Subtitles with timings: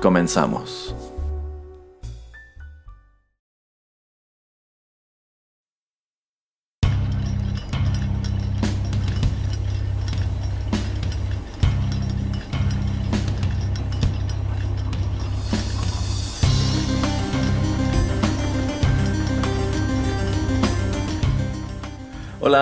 [0.00, 0.94] Comenzamos.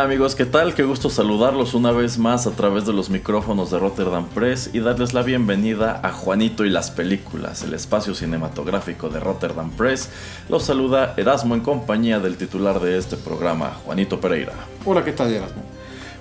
[0.00, 0.72] Hola amigos, ¿qué tal?
[0.72, 4.80] Qué gusto saludarlos una vez más a través de los micrófonos de Rotterdam Press y
[4.80, 10.08] darles la bienvenida a Juanito y las películas, el espacio cinematográfico de Rotterdam Press.
[10.48, 14.54] Los saluda Erasmo en compañía del titular de este programa, Juanito Pereira.
[14.86, 15.62] Hola, ¿qué tal Erasmo?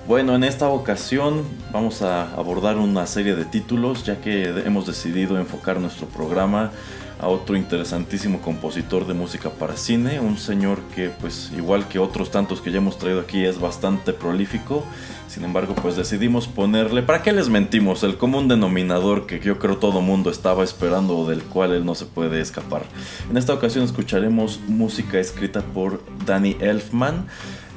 [0.10, 5.40] Bueno, en esta ocasión vamos a abordar una serie de títulos ya que hemos decidido
[5.40, 6.72] enfocar nuestro programa
[7.20, 12.32] a otro interesantísimo compositor de música para cine, un señor que pues igual que otros
[12.32, 14.86] tantos que ya hemos traído aquí es bastante prolífico,
[15.30, 18.04] sin embargo pues decidimos ponerle, ¿para qué les mentimos?
[18.04, 21.96] El común denominador que yo creo todo mundo estaba esperando o del cual él no
[21.96, 22.84] se puede escapar.
[23.30, 27.28] En esta ocasión escucharemos música escrita por Danny Elfman,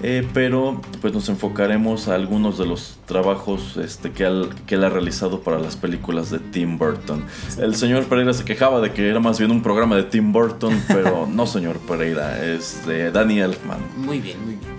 [0.03, 4.89] eh, pero pues nos enfocaremos a algunos de los trabajos este, que, que él ha
[4.89, 7.25] realizado para las películas de Tim Burton.
[7.58, 10.83] El señor Pereira se quejaba de que era más bien un programa de Tim Burton,
[10.89, 13.80] pero no señor Pereira, es de Danny Elfman.
[13.98, 14.72] Muy bien, muy bien.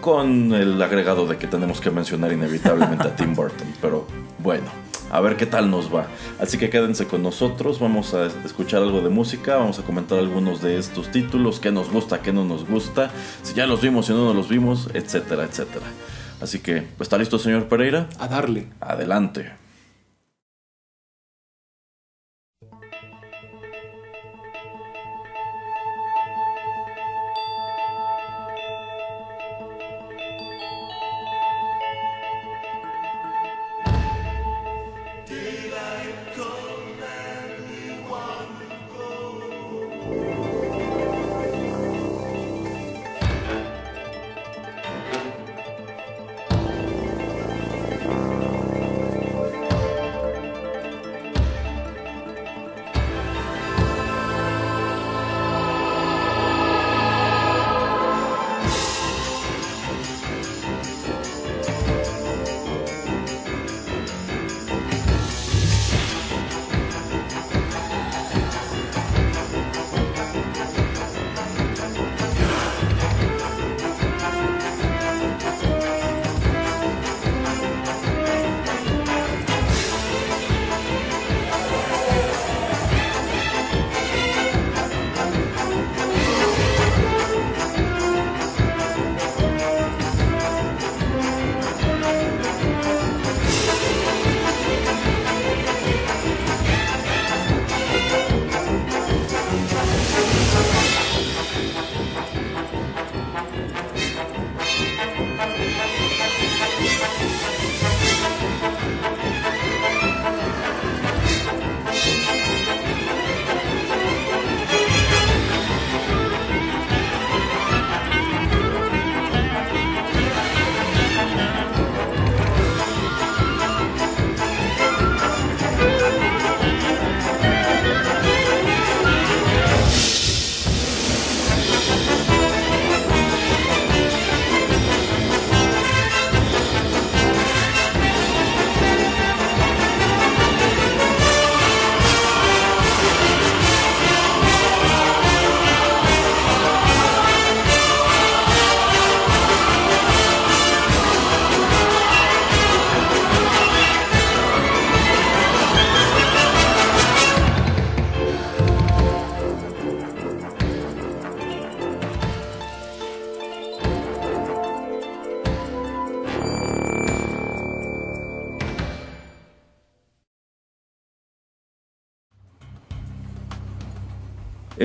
[0.00, 4.06] Con el agregado de que tenemos que mencionar inevitablemente a Tim Burton, pero
[4.38, 6.06] bueno a ver qué tal nos va.
[6.38, 10.62] Así que quédense con nosotros, vamos a escuchar algo de música, vamos a comentar algunos
[10.62, 13.10] de estos títulos, qué nos gusta, qué no nos gusta,
[13.42, 15.86] si ya los vimos, si no, no los vimos, etcétera, etcétera.
[16.40, 18.08] Así que, pues, ¿está listo, señor Pereira?
[18.18, 18.66] A darle.
[18.80, 19.50] Adelante.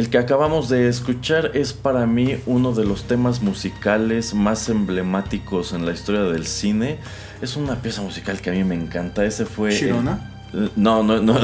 [0.03, 5.71] El que acabamos de escuchar es para mí uno de los temas musicales más emblemáticos
[5.71, 6.97] en la historia del cine.
[7.41, 9.23] Es una pieza musical que a mí me encanta.
[9.23, 9.71] Ese fue.
[9.71, 10.29] ¿Shirona?
[10.51, 10.71] El...
[10.75, 11.39] No, no, no.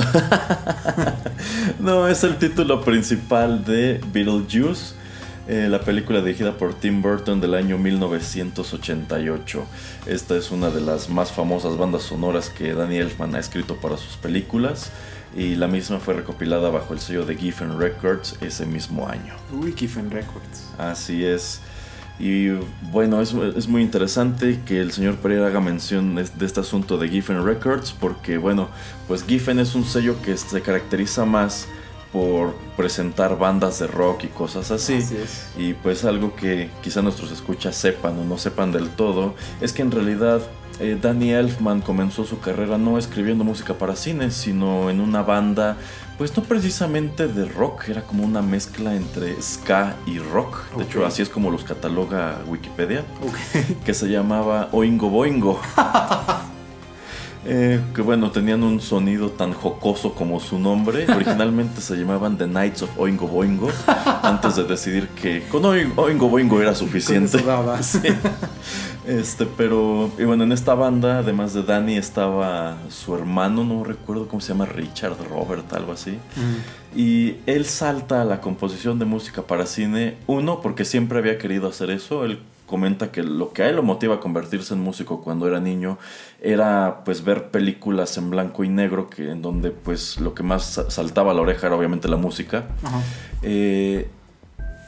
[1.79, 4.93] no, es el título principal de Beetlejuice.
[5.47, 9.65] Eh, la película dirigida por Tim Burton del año 1988.
[10.05, 13.95] Esta es una de las más famosas bandas sonoras que Danny Elfman ha escrito para
[13.95, 14.91] sus películas
[15.35, 19.33] y la misma fue recopilada bajo el sello de Giffen Records ese mismo año.
[19.51, 20.69] Uy, Giffen Records.
[20.77, 21.61] Así es.
[22.19, 22.49] Y
[22.91, 26.97] bueno, es, es, muy interesante que el señor Pereira haga mención de, de, este asunto
[26.97, 28.67] de Giffen Records porque bueno,
[29.07, 31.67] pues Giffen es un sello que se caracteriza más
[32.11, 34.95] por presentar bandas de rock y cosas así.
[34.95, 35.49] así es.
[35.57, 39.83] Y pues algo que quizá nuestros escuchas sepan o no sepan del todo es que
[39.83, 40.41] en realidad
[40.79, 45.77] eh, Danny Elfman comenzó su carrera no escribiendo música para cine, sino en una banda,
[46.17, 50.69] pues no precisamente de rock, era como una mezcla entre ska y rock.
[50.69, 50.87] De Okay.
[50.87, 53.83] hecho, así es como los cataloga Wikipedia, Ok.
[53.85, 55.59] que se llamaba Oingo Boingo.
[57.45, 61.05] Eh, que bueno, tenían un sonido tan jocoso como su nombre.
[61.15, 63.69] Originalmente se llamaban The Knights of Oingo Boingo,
[64.23, 67.37] antes de decidir que con Oin- Oingo Boingo era suficiente.
[67.81, 67.99] Sí.
[69.07, 74.27] Este, pero, y bueno, en esta banda, además de Danny, estaba su hermano, no recuerdo
[74.27, 76.11] cómo se llama, Richard Robert, algo así.
[76.11, 76.99] Mm.
[76.99, 81.67] Y él salta a la composición de música para cine, uno, porque siempre había querido
[81.69, 82.23] hacer eso.
[82.25, 82.39] Él
[82.69, 85.97] comenta que lo que a él lo motiva a convertirse en músico cuando era niño
[86.41, 90.63] era pues ver películas en blanco y negro, que en donde pues lo que más
[90.63, 92.65] sa- saltaba a la oreja era obviamente la música.
[92.83, 93.01] Ajá.
[93.41, 94.07] Eh,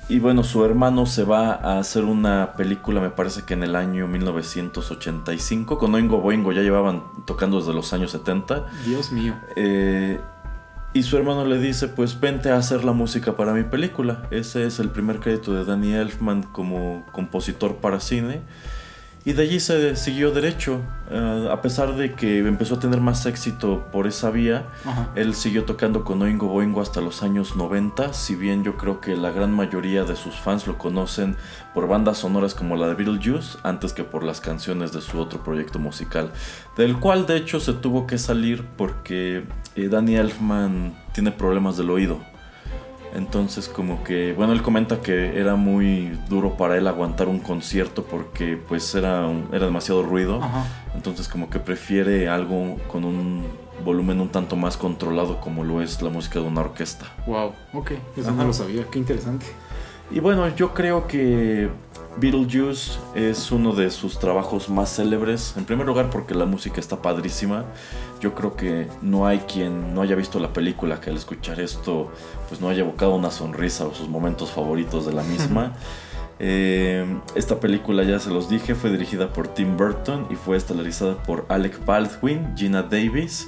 [0.10, 3.76] y bueno, su hermano se va a hacer una película, me parece que en el
[3.78, 8.66] año 1985, con Oingo Boingo ya llevaban tocando desde los años 70.
[8.86, 9.36] Dios mío.
[9.56, 10.20] Eh,
[10.94, 14.24] y su hermano le dice, pues vente a hacer la música para mi película.
[14.30, 18.42] Ese es el primer crédito de Danny Elfman como compositor para cine.
[19.24, 20.82] Y de allí se siguió derecho.
[21.12, 25.10] Eh, a pesar de que empezó a tener más éxito por esa vía, Ajá.
[25.16, 29.16] él siguió tocando con Oingo Boingo hasta los años 90, si bien yo creo que
[29.16, 31.36] la gran mayoría de sus fans lo conocen
[31.76, 35.44] por bandas sonoras como la de Beetlejuice, antes que por las canciones de su otro
[35.44, 36.32] proyecto musical,
[36.76, 39.44] del cual de hecho se tuvo que salir porque
[39.76, 42.20] eh, Danny Elfman tiene problemas del oído.
[43.14, 48.04] Entonces como que, bueno, él comenta que era muy duro para él aguantar un concierto
[48.04, 50.42] porque pues era, un- era demasiado ruido.
[50.42, 50.66] Ajá.
[50.96, 53.46] Entonces como que prefiere algo con un
[53.84, 57.06] volumen un tanto más controlado como lo es la música de una orquesta.
[57.28, 57.54] Wow.
[57.74, 57.92] Ok.
[58.16, 58.38] Eso Ajá.
[58.38, 58.86] no lo sabía.
[58.92, 59.46] Qué interesante.
[60.12, 61.70] Y bueno, yo creo que
[62.18, 65.54] Beetlejuice es uno de sus trabajos más célebres.
[65.58, 67.66] En primer lugar porque la música está padrísima.
[68.20, 72.12] Yo creo que no hay quien no haya visto la película que al escuchar esto
[72.50, 75.74] pues no haya evocado una sonrisa o sus momentos favoritos de la misma.
[76.44, 77.06] Eh,
[77.36, 81.46] esta película, ya se los dije, fue dirigida por Tim Burton y fue estelarizada por
[81.50, 83.48] Alec Baldwin, Gina Davis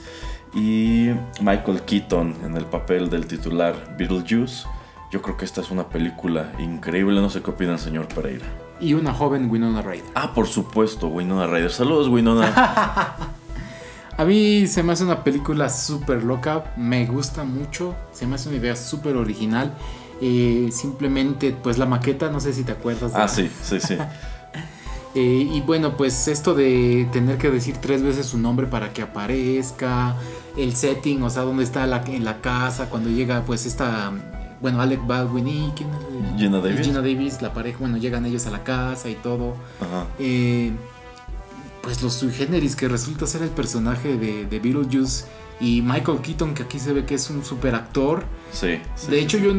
[0.53, 1.09] y
[1.41, 4.67] Michael Keaton en el papel del titular Beetlejuice.
[5.13, 8.47] Yo creo que esta es una película increíble, no sé qué opina el señor Pereira.
[8.79, 10.03] Y una joven Winona Ryder.
[10.15, 11.69] Ah, por supuesto, Winona Ryder.
[11.71, 13.13] Saludos, Winona.
[14.17, 18.49] A mí se me hace una película súper loca, me gusta mucho, se me hace
[18.49, 19.75] una idea súper original.
[20.19, 23.13] Eh, simplemente, pues la maqueta, no sé si te acuerdas.
[23.13, 23.95] de- Ah, sí, sí, sí.
[25.15, 29.03] Eh, y bueno, pues esto de tener que decir tres veces su nombre para que
[29.03, 30.15] aparezca,
[30.57, 34.11] el setting, o sea, dónde está la, en la casa, cuando llega pues esta,
[34.63, 36.39] bueno, Alec Baldwin y ¿quién es?
[36.39, 36.87] Gina Y Davis.
[36.87, 39.57] Gina Davis, la pareja, bueno, llegan ellos a la casa y todo.
[39.81, 40.07] Ajá.
[40.19, 40.71] Eh,
[41.81, 45.25] pues los sui generis que resulta ser el personaje de, de Beetlejuice
[45.59, 48.23] y Michael Keaton, que aquí se ve que es un super actor.
[48.53, 48.79] Sí.
[48.95, 49.43] sí, de hecho, sí.
[49.43, 49.53] yo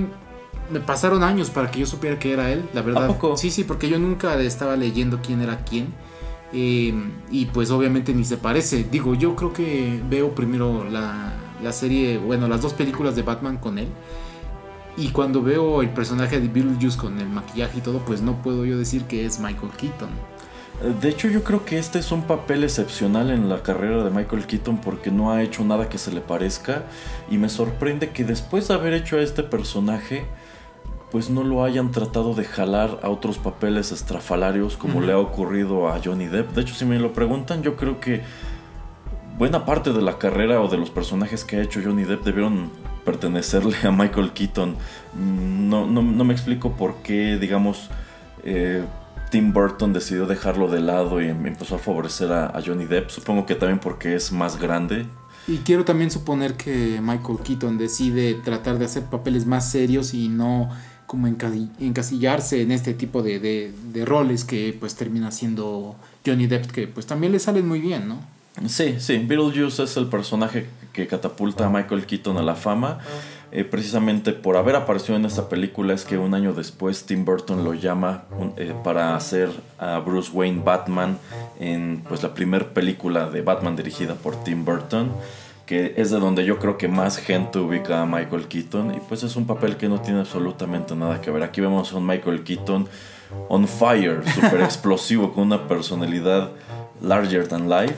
[0.70, 3.04] me pasaron años para que yo supiera que era él, la verdad.
[3.04, 3.36] ¿A poco?
[3.36, 5.92] Sí, sí, porque yo nunca estaba leyendo quién era quién.
[6.54, 6.94] Eh,
[7.30, 8.84] y pues obviamente ni se parece.
[8.84, 13.58] Digo, yo creo que veo primero la, la serie, bueno, las dos películas de Batman
[13.58, 13.88] con él.
[14.96, 18.64] Y cuando veo el personaje de Beetlejuice con el maquillaje y todo, pues no puedo
[18.64, 20.10] yo decir que es Michael Keaton.
[21.00, 24.46] De hecho, yo creo que este es un papel excepcional en la carrera de Michael
[24.46, 26.84] Keaton porque no ha hecho nada que se le parezca.
[27.30, 30.26] Y me sorprende que después de haber hecho a este personaje,
[31.10, 35.88] pues no lo hayan tratado de jalar a otros papeles estrafalarios como le ha ocurrido
[35.88, 36.52] a Johnny Depp.
[36.52, 38.22] De hecho, si me lo preguntan, yo creo que
[39.38, 42.70] buena parte de la carrera o de los personajes que ha hecho Johnny Depp debieron
[43.04, 44.76] pertenecerle a Michael Keaton.
[45.14, 47.90] No, no, no me explico por qué, digamos,
[48.44, 48.84] eh,
[49.30, 53.10] Tim Burton decidió dejarlo de lado y em- empezó a favorecer a, Johnny Depp.
[53.10, 55.06] Supongo que también porque es más grande.
[55.46, 60.28] Y quiero también suponer que Michael Keaton decide tratar de hacer papeles más serios y
[60.28, 60.70] no
[61.06, 66.86] como encasillarse en este tipo de, de, roles que pues termina siendo Johnny Depp, que
[66.88, 68.20] pues también le salen muy bien, ¿no?
[68.68, 73.00] Sí, sí, Beetlejuice es el personaje que catapulta a Michael Keaton a la fama.
[73.50, 77.62] Eh, precisamente por haber aparecido en esta película es que un año después Tim Burton
[77.62, 78.24] lo llama
[78.56, 81.18] eh, para hacer a Bruce Wayne Batman
[81.60, 85.12] en pues la primera película de Batman dirigida por Tim Burton
[85.66, 89.22] que es de donde yo creo que más gente ubica a Michael Keaton y pues
[89.22, 91.42] es un papel que no tiene absolutamente nada que ver.
[91.42, 92.88] Aquí vemos a un Michael Keaton
[93.48, 96.50] on fire, súper explosivo, con una personalidad
[97.00, 97.96] larger than life.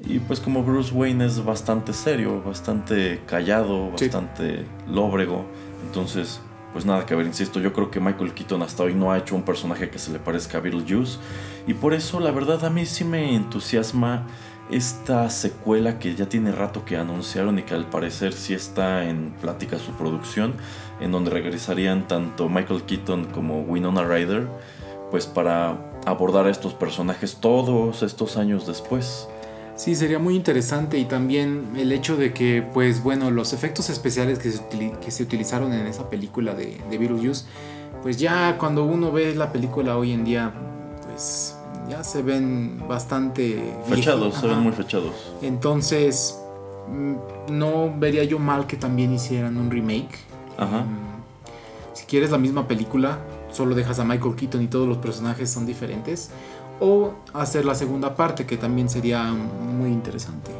[0.00, 5.44] Y pues como Bruce Wayne es bastante serio, bastante callado, bastante lóbrego.
[5.86, 6.40] Entonces,
[6.72, 9.36] pues nada que ver, insisto, yo creo que Michael Keaton hasta hoy no ha hecho
[9.36, 11.18] un personaje que se le parezca a Beetlejuice.
[11.66, 14.26] Y por eso la verdad a mí sí me entusiasma
[14.70, 19.34] esta secuela que ya tiene rato que anunciaron y que al parecer sí está en
[19.40, 20.54] plática su producción,
[21.00, 24.48] en donde regresarían tanto Michael Keaton como Winona Ryder,
[25.10, 29.28] pues para abordar a estos personajes todos estos años después.
[29.76, 34.38] Sí, sería muy interesante y también el hecho de que, pues bueno, los efectos especiales
[34.38, 37.44] que se, utilizaron en esa película de, de Beetlejuice,
[38.02, 40.52] pues ya cuando uno ve la película hoy en día,
[41.02, 41.56] pues
[41.88, 43.74] ya se ven bastante...
[43.86, 45.32] Fechados, se ven muy fechados.
[45.42, 46.38] Entonces,
[46.88, 47.14] mm,
[47.50, 50.18] no vería yo mal que también hicieran un remake.
[50.56, 50.80] Ajá.
[50.80, 51.04] Em,
[51.94, 53.18] si quieres la misma película,
[53.54, 56.30] solo dejas a Michael Keaton y todos los personajes son diferentes.
[56.80, 60.50] O hacer la segunda parte, que también sería muy interesante.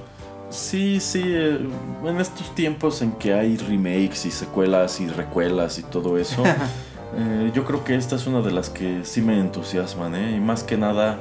[0.51, 1.59] Sí, sí, eh,
[2.05, 6.45] en estos tiempos en que hay remakes y secuelas y recuelas y todo eso,
[7.17, 10.37] eh, yo creo que esta es una de las que sí me entusiasman, ¿eh?
[10.37, 11.19] y más que nada,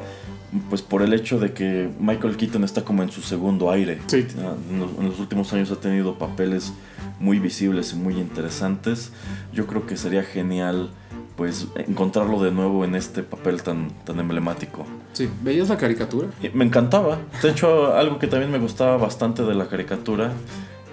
[0.69, 3.99] pues por el hecho de que Michael Keaton está como en su segundo aire.
[4.05, 4.27] Sí.
[4.37, 6.71] Ah, en los últimos años ha tenido papeles
[7.19, 9.11] muy visibles y muy interesantes.
[9.51, 10.91] Yo creo que sería genial
[11.35, 14.85] pues encontrarlo de nuevo en este papel tan, tan emblemático.
[15.13, 16.27] Sí, ¿veías la caricatura?
[16.53, 17.19] Me encantaba.
[17.41, 20.31] De hecho, algo que también me gustaba bastante de la caricatura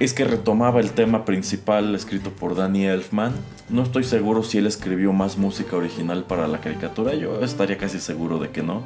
[0.01, 3.35] es que retomaba el tema principal escrito por Danny Elfman.
[3.69, 8.01] No estoy seguro si él escribió más música original para la caricatura, yo estaría casi
[8.01, 8.83] seguro de que no.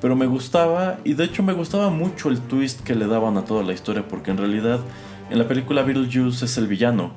[0.00, 3.44] Pero me gustaba y de hecho me gustaba mucho el twist que le daban a
[3.44, 4.80] toda la historia porque en realidad
[5.30, 7.12] en la película Beetlejuice es el villano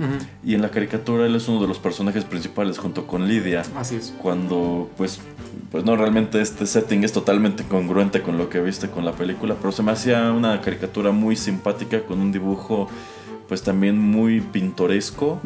[0.46, 3.63] y en la caricatura él es uno de los personajes principales junto con Lidia.
[3.75, 4.13] Así es.
[4.22, 5.20] Cuando pues
[5.72, 9.55] pues no realmente este setting es totalmente congruente con lo que viste con la película,
[9.60, 12.88] pero se me hacía una caricatura muy simpática con un dibujo
[13.48, 15.41] pues también muy pintoresco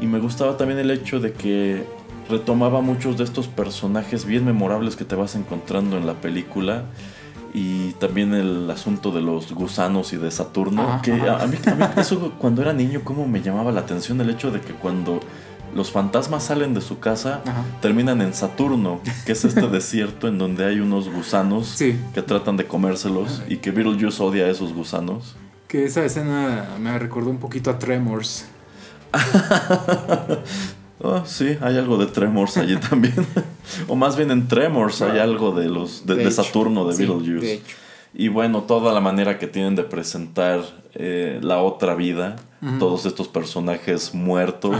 [0.00, 1.84] y me gustaba también el hecho de que
[2.28, 6.84] retomaba muchos de estos personajes bien memorables que te vas encontrando en la película
[7.52, 11.56] y también el asunto de los gusanos y de Saturno, que A, mí,
[11.96, 15.20] eso cuando era niño como me llamaba la atención el hecho de que cuando
[15.74, 17.42] los fantasmas salen de su casa,
[17.80, 22.66] terminan en Saturno, que es este desierto en donde hay unos gusanos que tratan de
[22.66, 25.36] comérselos y que Beetlejuice odia a esos gusanos.
[25.68, 28.46] Que esa escena me recordó un poquito a Tremors.
[31.02, 33.14] Oh, sí, hay algo de Tremors allí también.
[33.88, 37.62] o más bien en Tremors hay algo de los de, Saturno de Beetlejuice.
[38.12, 40.60] y bueno, toda la manera que tienen de presentar
[40.94, 42.36] eh, la otra vida,
[42.78, 44.76] todos estos personajes muertos,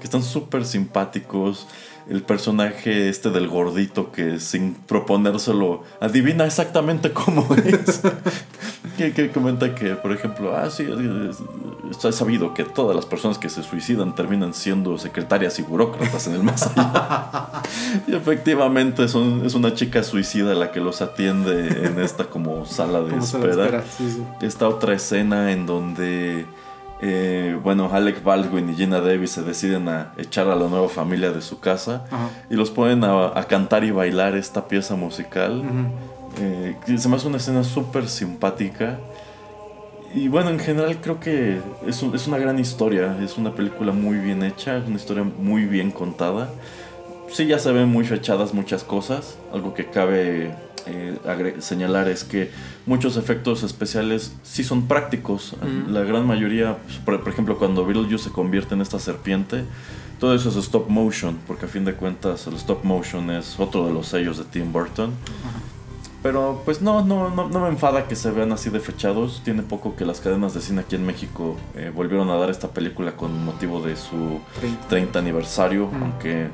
[0.00, 1.68] que están súper simpáticos
[2.08, 8.00] el personaje este del gordito que sin proponérselo adivina exactamente cómo es.
[8.96, 10.86] que, comenta que, por ejemplo, ah, sí,
[11.90, 16.34] está sabido que todas las personas que se suicidan terminan siendo secretarias y burócratas en
[16.34, 17.62] el más allá.
[18.06, 23.00] y efectivamente son, es una chica suicida la que los atiende en esta como sala
[23.02, 23.84] de espera.
[24.40, 26.46] Esta otra escena en donde
[27.04, 31.32] eh, bueno, Alec Baldwin y Gina Davis se deciden a echar a la nueva familia
[31.32, 32.04] de su casa
[32.48, 35.64] y los ponen a, cantar y bailar esta pieza musical.
[36.40, 38.98] Eh, se me hace una escena súper simpática.
[40.14, 44.18] Y bueno, en general creo que es, es, una gran historia, es una película muy
[44.18, 46.50] bien hecha, es una historia muy bien contada.
[47.30, 50.50] Sí, ya se ven muy fechadas muchas cosas, algo que cabe
[50.86, 52.50] eh, señalar es que
[52.86, 55.54] muchos efectos especiales sí son prácticos.
[55.88, 59.64] La gran mayoría, pues, por, ejemplo, cuando Beetlejuice se convierte en esta serpiente,
[60.18, 63.86] todo eso es stop motion, porque a fin de cuentas el stop motion es otro
[63.86, 65.12] de los sellos de Tim Burton.
[66.22, 69.42] Pero pues no, no, no, me enfada que se vean así de fechados.
[69.44, 72.68] Tiene poco que las cadenas de cine aquí en México eh, volvieron a dar esta
[72.68, 74.40] película con motivo de su
[74.88, 76.48] 30, aniversario, aunque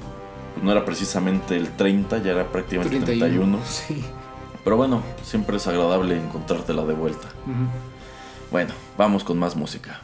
[0.55, 3.59] pues, no era precisamente el 30, ya era prácticamente el 31.
[3.67, 4.03] Sí.
[4.65, 7.29] Pero bueno, siempre es agradable encontrártela de vuelta.
[8.51, 10.01] Bueno, vamos con más música.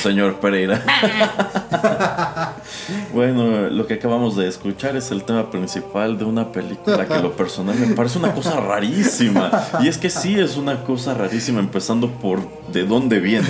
[0.00, 0.82] Señor Pereira.
[3.12, 7.36] bueno, lo que acabamos de escuchar es el tema principal de una película que lo
[7.36, 9.50] personal me parece una cosa rarísima.
[9.80, 12.40] Y es que sí es una cosa rarísima, empezando por
[12.72, 13.48] de dónde viene.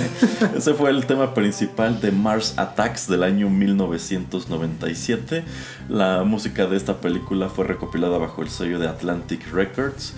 [0.55, 5.43] Ese fue el tema principal de Mars Attacks del año 1997.
[5.89, 10.13] La música de esta película fue recopilada bajo el sello de Atlantic Records.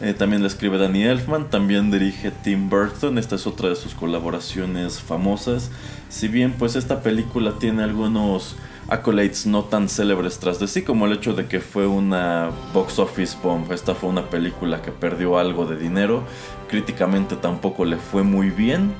[0.00, 3.94] Eh, también la escribe Danny Elfman, también dirige Tim Burton, esta es otra de sus
[3.94, 5.70] colaboraciones famosas.
[6.08, 8.54] Si bien pues esta película tiene algunos
[8.86, 13.00] accolades no tan célebres tras de sí, como el hecho de que fue una box
[13.00, 16.22] office bomb, esta fue una película que perdió algo de dinero,
[16.68, 18.92] críticamente tampoco le fue muy bien,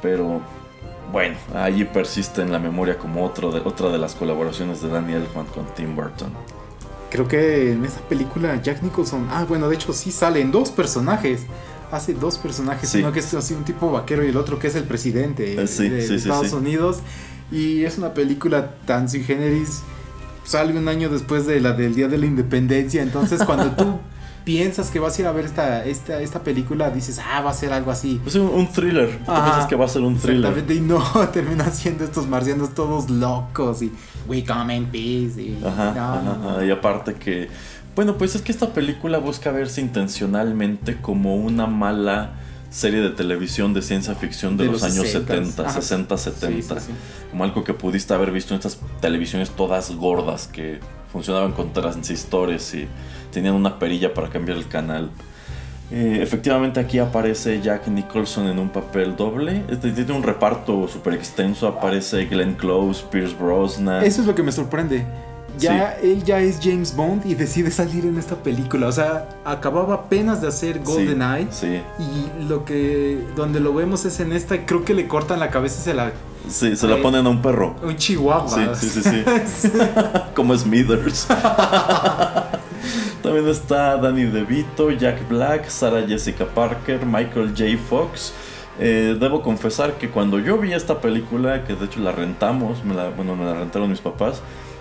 [0.00, 0.40] pero
[1.12, 5.46] bueno, allí persiste en la memoria como de, otra de las colaboraciones de Danny Elfman
[5.46, 6.32] con Tim Burton.
[7.10, 11.42] Creo que en esa película Jack Nicholson, ah, bueno, de hecho sí salen dos personajes.
[11.90, 14.76] Hace dos personajes, uno que es así un tipo vaquero y el otro que es
[14.76, 17.00] el presidente eh, de Estados Unidos.
[17.50, 19.80] Y es una película tan sui generis.
[20.44, 23.02] Sale un año después de la del Día de la Independencia.
[23.02, 23.98] Entonces, cuando tú
[24.44, 27.54] piensas que vas a ir a ver esta, esta, esta película, dices, ah, va a
[27.54, 28.20] ser algo así.
[28.26, 29.18] Es un, thriller.
[29.18, 30.64] piensas que va a ser un thriller.
[30.68, 33.92] Y no, termina siendo estos marcianos todos locos y
[34.26, 35.40] we come in peace.
[35.40, 37.48] Y, ajá, y aparte que,
[37.94, 42.34] bueno, pues es que esta película busca verse intencionalmente como una mala
[42.70, 46.76] serie de televisión de ciencia ficción de, los, años 70, 60, 70.
[47.30, 50.78] Como algo que pudiste haber visto en estas televisiones todas gordas que
[51.12, 52.88] funcionaban con transistores y
[53.32, 55.10] tenían una perilla para cambiar el canal.
[55.92, 59.64] Eh, efectivamente aquí aparece Jack Nicholson en un papel doble.
[59.68, 61.66] Este, tiene un reparto súper extenso.
[61.66, 64.04] Aparece Glenn Close, Pierce Brosnan.
[64.04, 65.04] Eso es lo que me sorprende.
[65.60, 68.86] Ya él ya es James Bond y decide salir en esta película.
[68.88, 71.48] O sea, acababa apenas de hacer GoldenEye.
[71.50, 74.64] Sí, Y lo que donde lo vemos es en esta.
[74.66, 76.12] Creo que le cortan la cabeza y se la
[76.48, 77.76] Sí, se la ponen a un perro.
[77.82, 78.74] Un chihuahua.
[78.74, 79.22] Sí, sí, sí.
[79.46, 79.70] sí.
[80.34, 81.26] Como Smithers.
[83.22, 87.76] También está Danny DeVito, Jack Black, Sarah Jessica Parker, Michael J.
[87.88, 88.32] Fox.
[88.78, 92.94] Eh, debo confesar que cuando yo vi esta película, que de hecho la rentamos, me
[92.94, 94.40] la, bueno, me la rentaron mis papás,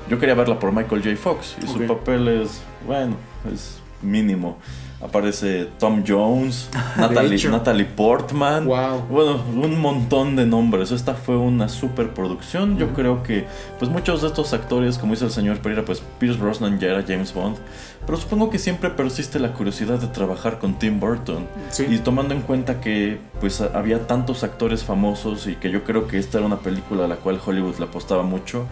[0.09, 1.15] yo quería verla por Michael J.
[1.15, 3.15] Fox y su papel es, bueno,
[3.53, 4.57] es mínimo.
[5.01, 8.65] Aparece Tom Jones, Natalie, Natalie Portman.
[8.65, 9.03] Wow.
[9.09, 10.91] Bueno, un montón de nombres.
[10.91, 12.77] Esta fue una superproducción.
[12.77, 13.45] Yo creo que
[13.77, 17.03] pues muchos de estos actores, como dice el señor Pereira, pues Pierce Brosnan ya era
[17.07, 17.55] James Bond.
[18.05, 21.47] Pero supongo que siempre persiste la curiosidad de trabajar con Tim Burton.
[21.87, 26.17] Y tomando en cuenta que pues había tantos actores famosos y que yo creo que
[26.17, 28.65] esta era una película a la cual Hollywood le apostaba mucho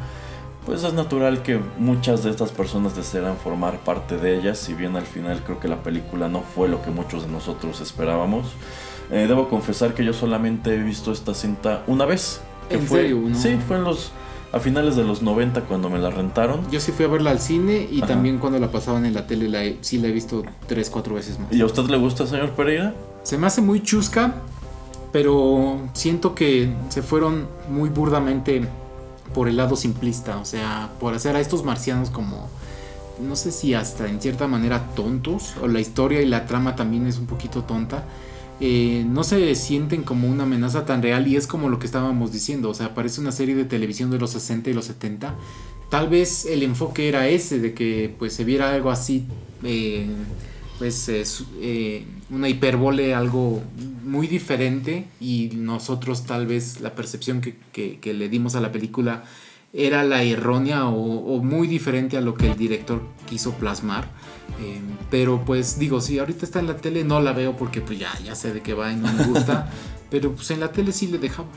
[0.67, 4.97] pues es natural que muchas de estas personas desearan formar parte de ellas, si bien
[4.97, 8.47] al final creo que la película no fue lo que muchos de nosotros esperábamos.
[9.09, 12.41] Eh, debo confesar que yo solamente he visto esta cinta una vez.
[12.67, 13.21] Que ¿En fue, serio?
[13.33, 14.11] Sí, fue en los
[14.51, 16.69] a finales de los 90 cuando me la rentaron.
[16.69, 19.47] Yo sí fui a verla al cine y también cuando la pasaban en la tele
[19.47, 21.49] la sí la he visto tres, cuatro veces más.
[21.49, 22.93] ¿Y a usted le gusta, señor Pereira?
[23.23, 24.35] Se me hace muy chusca,
[25.13, 28.67] pero siento que se fueron muy burdamente
[29.37, 32.49] por el lado simplista, o sea, por hacer a estos marcianos como,
[33.21, 37.05] no sé si hasta en cierta manera tontos, o la historia y la trama también
[37.05, 38.03] es un poquito tonta.
[38.59, 42.31] Eh, no se sienten como una amenaza tan real y es como lo que estábamos
[42.31, 45.35] diciendo, o sea, parece una serie de televisión de los 60 y los 70.
[45.91, 49.27] Tal vez el enfoque era ese, de que pues se viera algo así,
[49.61, 50.07] eh,
[50.79, 53.61] pues eh, una hipérbole, algo
[54.03, 59.23] muy diferente y nosotros tal vez la percepción que, le dimos a la película
[59.73, 64.05] era la errónea o, muy diferente a lo que el director quiso plasmar.
[64.61, 64.79] Eh,
[65.11, 68.11] pero pues digo, si ahorita está en la tele no la veo porque pues ya,
[68.23, 69.71] ya sé de qué va y no me gusta.
[70.09, 71.47] pero pues en la tele sí le dejaba.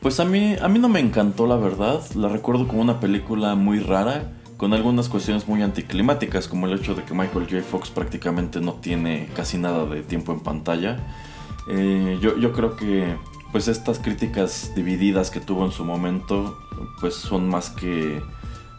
[0.00, 2.02] Pues a mí, a mí no me encantó la verdad.
[2.14, 6.94] La recuerdo como una película muy rara con algunas cuestiones muy anticlimáticas, como el hecho
[6.94, 7.62] de que Michael J.
[7.62, 10.98] Fox prácticamente no tiene casi nada de tiempo en pantalla.
[11.70, 13.16] Eh, yo, yo, creo que
[13.52, 16.58] pues estas críticas divididas que tuvo en su momento
[17.00, 18.20] pues son más que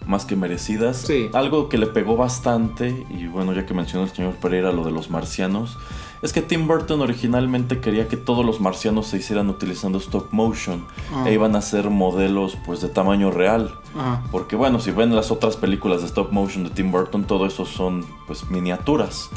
[0.05, 1.07] más que merecidas.
[1.33, 4.91] Algo que le pegó bastante, y bueno, ya que mencionó el señor Pereira lo de
[4.91, 5.77] los marcianos,
[6.21, 10.85] es que Tim Burton originalmente quería que todos los marcianos se hicieran utilizando stop motion
[11.13, 11.23] ah.
[11.27, 13.79] e iban a ser modelos pues de tamaño real.
[13.95, 14.21] Ah.
[14.31, 17.65] Porque bueno, si ven las otras películas de stop motion de Tim Burton, todo eso
[17.65, 19.29] son pues miniaturas.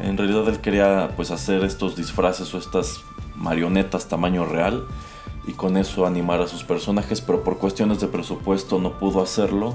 [0.00, 3.02] En realidad él quería pues hacer estos disfraces o estas
[3.36, 4.86] marionetas tamaño real
[5.46, 9.74] y con eso animar a sus personajes, pero por cuestiones de presupuesto no pudo hacerlo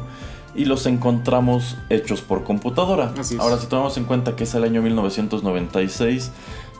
[0.55, 3.13] y los encontramos hechos por computadora.
[3.39, 6.31] Ahora, si tomamos en cuenta que es el año 1996,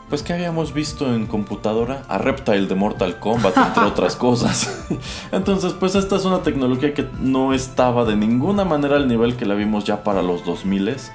[0.08, 4.86] pues que habíamos visto en computadora a Reptile de Mortal Kombat, entre otras cosas.
[5.32, 9.46] Entonces, pues esta es una tecnología que no estaba de ninguna manera al nivel que
[9.46, 11.10] la vimos ya para los 2000s.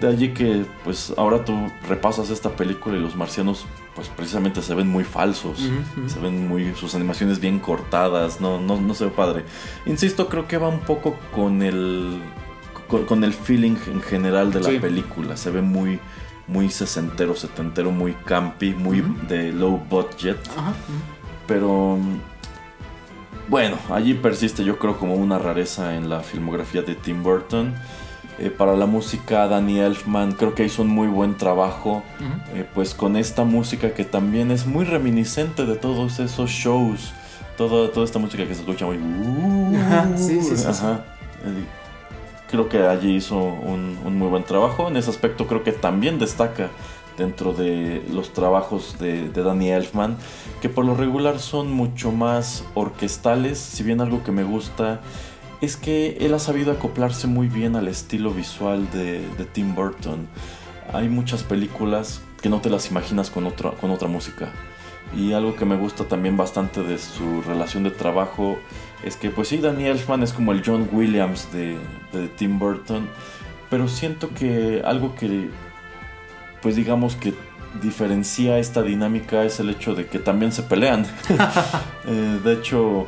[0.00, 1.54] De allí que, pues ahora tú
[1.88, 5.58] repasas esta película y los marcianos, pues precisamente se ven muy falsos,
[6.06, 9.44] se ven muy, sus animaciones bien cortadas, no, no, no se ve padre.
[9.86, 12.20] Insisto, creo que va un poco con el,
[13.06, 16.00] con, el feeling en general de la película, se ve muy,
[16.46, 20.38] muy sesentero, setentero, muy campy, muy de low budget.
[21.46, 21.98] Pero
[23.48, 27.74] bueno, allí persiste yo creo como una rareza en la filmografía de Tim Burton.
[28.42, 32.02] Eh, para la música Danny Elfman creo que hizo un muy buen trabajo
[32.54, 37.12] eh, pues con esta música que también es muy reminiscente de todos esos shows
[37.56, 38.98] toda, toda esta música que se escucha muy
[40.16, 40.72] sí, sí, sí,
[42.50, 44.88] creo que allí hizo un, muy buen trabajo.
[44.88, 46.68] En ese aspecto creo que también destaca
[47.16, 50.16] dentro de los trabajos de, de Danny Elfman
[50.60, 55.02] que por lo regular son mucho más orquestales si bien algo que me gusta
[55.62, 60.26] es que él ha sabido acoplarse muy bien al estilo visual de, Tim Burton.
[60.92, 64.50] Hay muchas películas que no te las imaginas con otra, con otra música.
[65.16, 68.58] Y algo que me gusta también bastante de su relación de trabajo
[69.04, 71.76] es que, pues sí, Danny Elfman es como el John Williams de,
[72.12, 73.08] de Tim Burton,
[73.70, 75.48] pero siento que algo que,
[76.60, 77.34] pues digamos que
[77.80, 81.06] diferencia esta dinámica es el hecho de que también se pelean.
[82.04, 83.06] Eh, de hecho,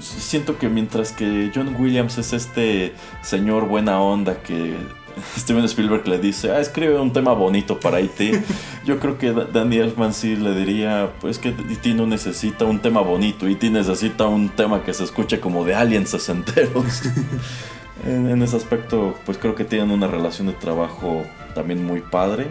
[0.00, 4.76] siento que mientras que John Williams es este señor buena onda que
[5.38, 8.42] Steven Spielberg le dice, ah, escribe un tema bonito para E.T.
[8.84, 11.94] Yo creo que Danny Elfman sí le diría, pues que E.T.
[11.94, 13.70] no necesita un tema bonito, E.T.
[13.70, 17.02] necesita un tema que se escuche como de aliens sesenteros.
[18.06, 21.24] en, en ese aspecto, pues creo que tienen una relación de trabajo
[21.54, 22.48] también muy padre.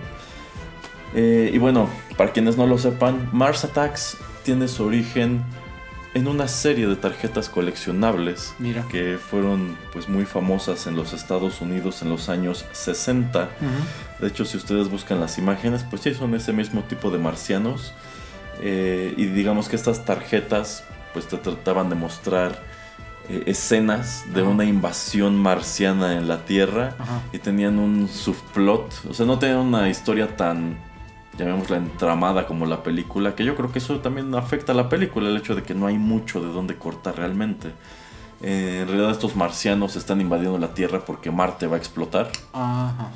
[1.16, 5.44] Eh, y bueno, para quienes no lo sepan, Mars Attacks tiene su origen
[6.18, 8.56] en una serie de tarjetas coleccionables
[8.92, 13.50] que fueron pues muy famosas en los Estados Unidos en los años 60.
[14.20, 17.94] De hecho, si ustedes buscan las imágenes, pues sí son ese mismo tipo de marcianos.
[18.62, 22.64] Eh, y digamos que estas tarjetas pues te trataban de mostrar
[23.30, 26.96] eh, escenas de una invasión marciana en la Tierra
[27.32, 30.80] y tenían un subplot, o sea, no tenían una historia tan,
[31.38, 35.30] llamémosla, entramada como la película, que yo creo que eso también afecta a la película,
[35.30, 37.72] el hecho de que no hay mucho de dónde cortar realmente.
[38.42, 43.10] Eh, en realidad estos marcianos están invadiendo la Tierra porque Marte va a explotar Ajá,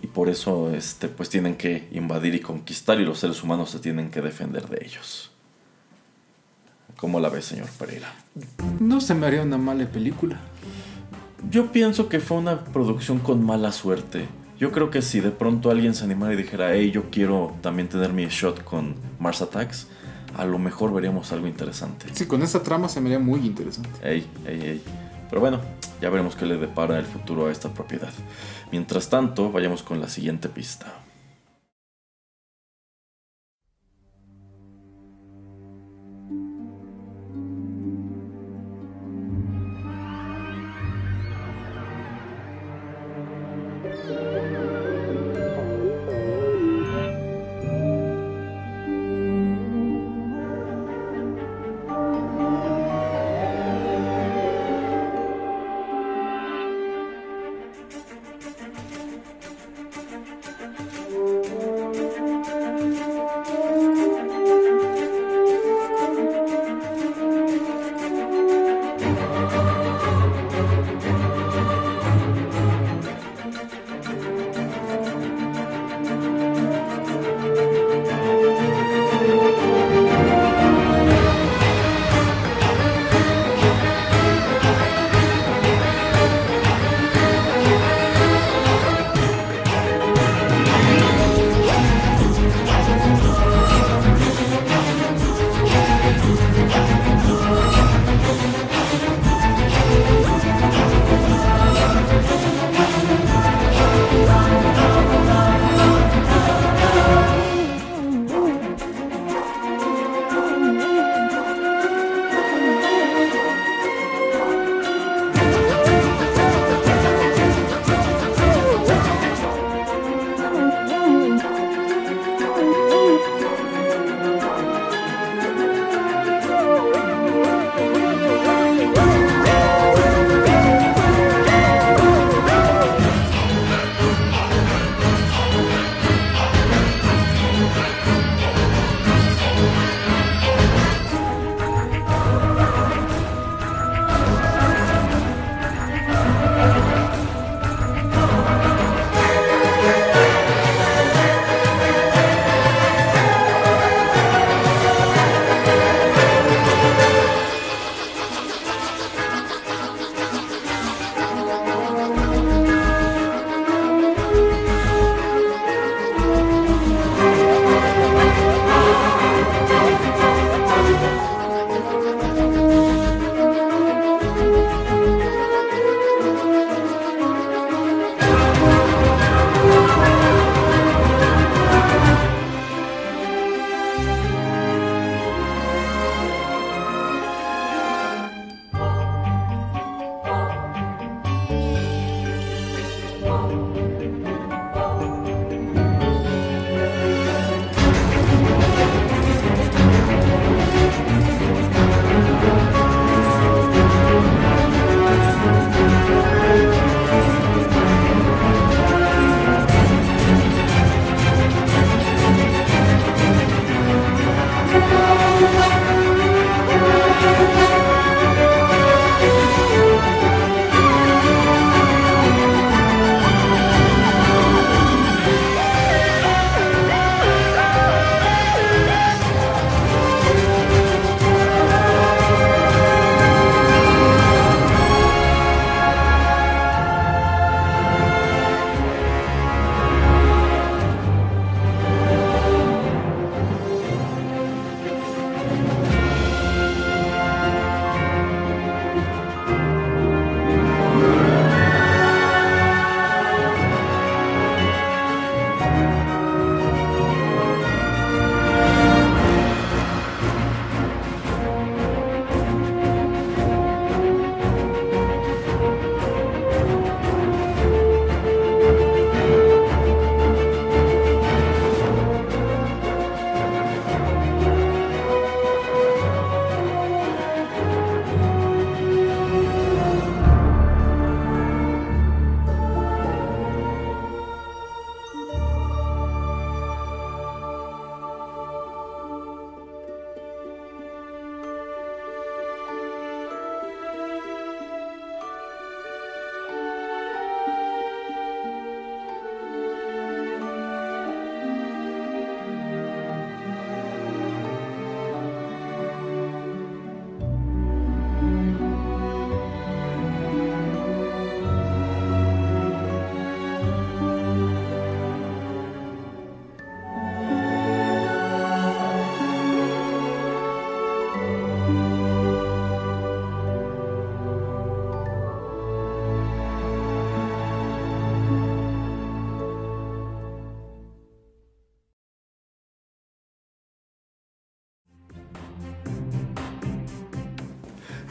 [0.00, 3.78] y por eso este, pues tienen que invadir y conquistar y los seres humanos se
[3.78, 5.30] tienen que defender de ellos.
[6.96, 8.12] ¿Cómo la ve, señor Pereira?
[8.80, 10.40] No se me haría una mala película.
[11.50, 14.28] Yo pienso que fue una producción con mala suerte.
[14.62, 17.88] Yo creo que si de pronto alguien se animara y dijera, hey, yo quiero también
[17.88, 19.88] tener mi shot con Mars Attacks,
[20.36, 22.06] a lo mejor veríamos algo interesante.
[22.12, 23.90] Sí, con esa trama se me haría muy interesante.
[24.08, 24.82] Ey, ey, ey.
[25.28, 25.60] Pero bueno,
[26.00, 28.12] ya veremos qué le depara el futuro a esta propiedad.
[28.70, 31.02] Mientras tanto, vayamos con la siguiente pista.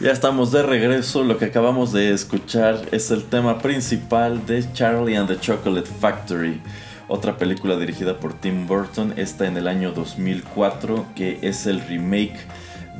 [0.01, 1.23] Ya estamos de regreso.
[1.23, 6.59] Lo que acabamos de escuchar es el tema principal de Charlie and the Chocolate Factory,
[7.07, 12.39] otra película dirigida por Tim Burton, esta en el año 2004, que es el remake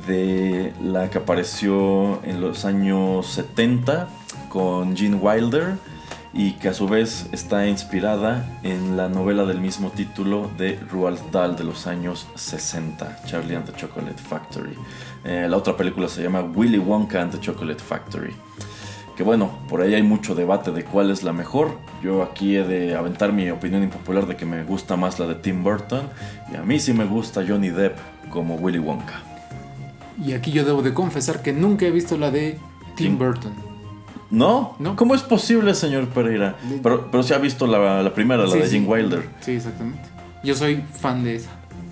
[0.06, 4.08] de la que apareció en los años 70
[4.48, 5.74] con Gene Wilder
[6.34, 11.30] y que a su vez está inspirada en la novela del mismo título de Roald
[11.30, 14.74] Dahl de los años 60, Charlie and the Chocolate Factory.
[15.24, 18.34] Eh, la otra película se llama Willy Wonka and the Chocolate Factory.
[19.16, 21.76] Que bueno, por ahí hay mucho debate de cuál es la mejor.
[22.02, 25.34] Yo aquí he de aventar mi opinión impopular de que me gusta más la de
[25.34, 26.08] Tim Burton
[26.50, 27.98] y a mí sí me gusta Johnny Depp
[28.30, 29.20] como Willy Wonka.
[30.24, 32.58] Y aquí yo debo de confesar que nunca he visto la de
[32.96, 33.71] Tim, Burton.
[34.32, 34.76] ¿No?
[34.78, 34.96] ¿No?
[34.96, 36.56] ¿Cómo es posible, señor Pereira?
[36.82, 39.28] Pero, pero se ha visto la, primera, la de Jim Wilder.
[39.40, 40.00] Sí, exactamente.
[40.42, 41.50] Yo soy fan de esa.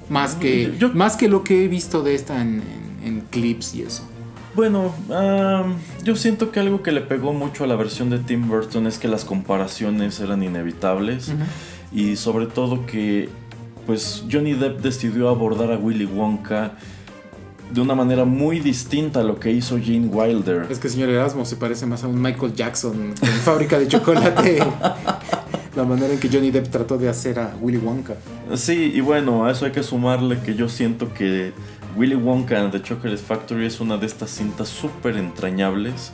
[0.09, 2.62] Más que, más que lo que he visto de esta en,
[3.31, 4.09] clips y eso.
[4.57, 4.92] Bueno,
[6.03, 8.98] yo siento que algo que le pegó mucho a la versión de Tim Burton es
[8.98, 11.33] que las comparaciones eran inevitables
[11.92, 13.29] y sobre todo que
[13.87, 16.72] pues Johnny Depp decidió abordar a Willy Wonka
[17.73, 20.67] de una manera muy distinta a lo que hizo Gene Wilder.
[20.71, 24.59] Es que señor Erasmo se parece más a un Michael Jackson en fábrica de chocolate.
[25.77, 28.15] la manera en que Johnny Depp trató de hacer a Willy Wonka.
[28.55, 31.53] Sí, y bueno, a eso hay que sumarle que yo siento que
[31.96, 36.12] Willy Wonka and the Chocolate Factory es una de estas cintas súper entrañables.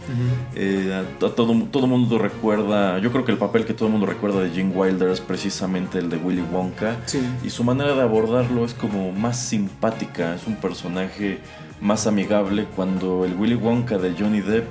[0.54, 4.40] Eh, todo todo mundo recuerda, yo creo que el papel que todo el mundo recuerda
[4.40, 6.96] de Gene Wilder es precisamente el de Willy Wonka.
[7.44, 11.38] Y su manera de abordarlo es como más simpática, es un personaje
[11.80, 14.66] más amigable cuando el Willy Wonka de Johnny Depp,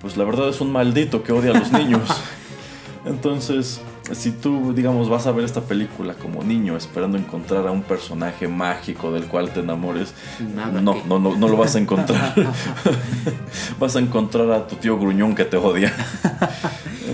[0.00, 2.08] pues la verdad es un maldito que odia a los niños.
[3.04, 3.80] Entonces,
[4.12, 8.48] si tú, digamos, vas a ver esta película como niño esperando encontrar a un personaje
[8.48, 10.14] mágico del cual te enamores,
[10.54, 12.34] no, no, no, no lo vas a encontrar.
[13.80, 15.92] vas a encontrar a tu tío gruñón que te odia.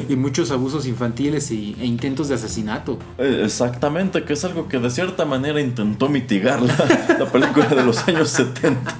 [0.09, 2.99] y muchos abusos infantiles y, e intentos de asesinato.
[3.19, 7.85] Eh, exactamente, que es algo que de cierta manera intentó mitigar la, la película de
[7.85, 8.95] los años 70.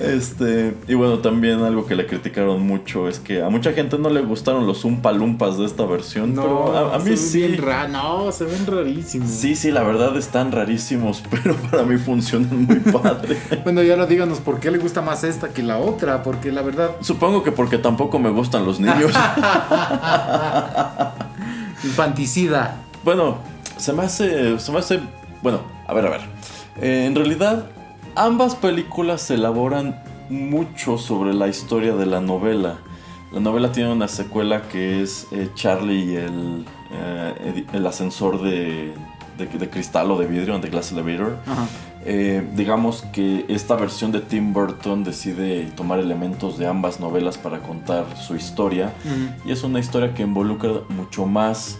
[0.00, 4.10] Este, y bueno, también algo que le criticaron mucho es que a mucha gente no
[4.10, 7.56] le gustaron los umpalumpas de esta versión, pero a, mí sí.
[7.90, 9.30] no, se ven rarísimos.
[9.30, 13.38] Sí, sí, la verdad están rarísimos, pero para mí funcionan muy padre.
[13.64, 16.62] bueno, ya ahora díganos por qué le gusta más esta que la otra, porque la
[16.62, 16.90] verdad.
[17.00, 19.12] Supongo que porque tampoco me gustan los niños.
[21.84, 22.78] Infanticida.
[23.04, 23.38] Bueno,
[23.76, 24.58] se me hace.
[24.58, 25.00] Se me hace.
[25.42, 26.20] Bueno, a ver, a ver.
[26.80, 27.66] Eh, en realidad,
[28.16, 30.00] Ambas películas se elaboran
[30.30, 32.78] mucho sobre la historia de la novela.
[33.32, 38.94] La novela tiene una secuela que es eh, Charlie y el, eh, el ascensor de,
[39.36, 41.38] de, cristal o de vidrio, The Glass Elevator.
[42.06, 47.58] Eh, digamos que esta versión de Tim Burton decide tomar elementos de ambas novelas para
[47.60, 48.92] contar su historia.
[49.44, 51.78] Y es una historia que involucra mucho más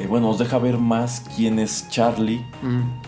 [0.00, 2.44] eh, bueno, nos deja ver más quién es Charlie,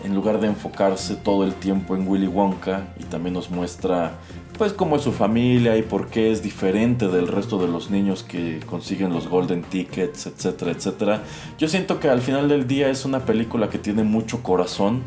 [0.03, 4.13] en lugar de enfocarse todo el tiempo en Willy Wonka, y también nos muestra
[4.57, 8.21] pues cómo es su familia y por qué es diferente del resto de los niños
[8.21, 11.23] que consiguen los golden tickets, etcétera, etcétera.
[11.57, 15.01] Yo siento que al final del día es una película que tiene mucho corazón,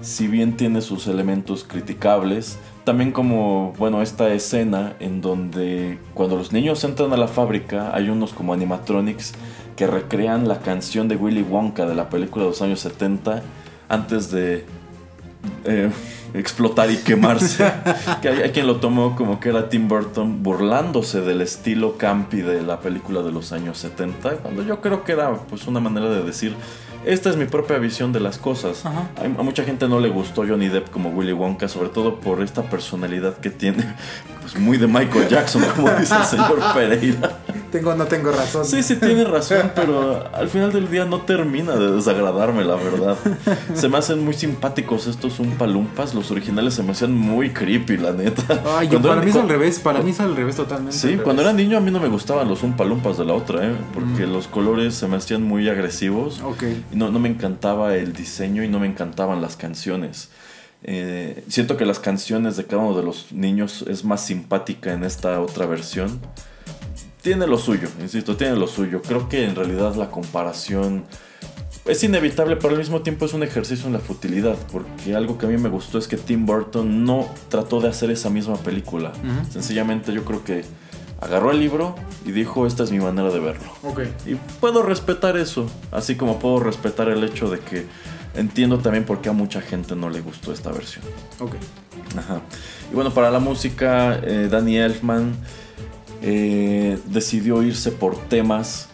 [0.00, 6.52] si bien tiene sus elementos criticables, también como, bueno, esta escena en donde cuando los
[6.52, 9.34] niños entran a la fábrica hay unos como animatronics
[9.78, 13.42] que recrean la canción de Willy Wonka de la película de los años 70
[13.88, 14.64] antes de
[15.64, 15.90] eh,
[16.34, 17.72] explotar y quemarse.
[18.20, 22.62] que hay, quien lo tomó como que era Tim Burton burlándose del estilo campi de
[22.62, 26.24] la película de los años 70, cuando yo creo que era pues una manera de
[26.24, 26.56] decir
[27.04, 28.84] esta es mi propia visión de las cosas.
[28.84, 28.92] A,
[29.44, 33.36] mucha gente no le gustó Johnny Depp como Willy Wonka, sobre todo por esta personalidad
[33.38, 33.84] que tiene,
[34.52, 37.38] pues muy de Michael Jackson, como dice el señor Pereira.
[37.70, 38.64] Tengo no tengo razón.
[38.64, 43.18] Sí, sí tiene razón, pero al final del día no termina de desagradarme, la verdad.
[43.74, 46.14] Se me hacen muy simpáticos estos Umpalumpas.
[46.14, 48.62] Los originales se me hacían muy creepy, la neta.
[48.78, 50.96] Ay, para mí es al revés, para mí es al revés totalmente.
[50.96, 53.74] Sí, cuando era niño a mí no me gustaban los Umpalumpas de la otra, ¿eh?
[53.92, 54.32] porque mm.
[54.32, 56.40] los colores se me hacían muy agresivos.
[56.40, 56.62] Ok.
[56.92, 60.30] Y no, no me encantaba el diseño y no me encantaban las canciones.
[60.82, 65.04] Eh, siento que las canciones de cada uno de los niños es más simpática en
[65.04, 66.20] esta otra versión
[67.22, 69.02] tiene lo suyo, insisto, tiene lo suyo.
[69.02, 71.04] Creo que en realidad la comparación
[71.84, 75.46] es inevitable, pero al mismo tiempo es un ejercicio en la futilidad, porque algo que
[75.46, 79.12] a mí me gustó es que Tim Burton no trató de hacer esa misma película.
[79.50, 80.64] Sencillamente yo creo que
[81.20, 83.72] agarró el libro y dijo, esta es mi manera de verlo.
[83.82, 84.14] Okay.
[84.26, 87.86] Y puedo respetar eso, así como puedo respetar el hecho de que
[88.34, 91.04] entiendo también por qué a mucha gente no le gustó esta versión.
[91.40, 91.56] Ok.
[92.16, 92.40] Ajá.
[92.90, 95.34] Y bueno, para la música, eh, Danny Elfman
[96.22, 98.88] eh, decidió irse por temas,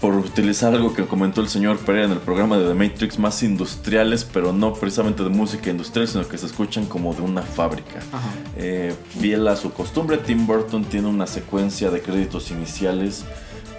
[0.00, 3.42] por utilizar algo que comentó el señor Pereira en el programa de The Matrix, más
[3.42, 7.98] industriales, pero no precisamente de música industrial, sino que se escuchan como de una fábrica.
[8.12, 8.30] Ajá.
[8.56, 13.24] Eh, fiel a su costumbre, Tim Burton tiene una secuencia de créditos iniciales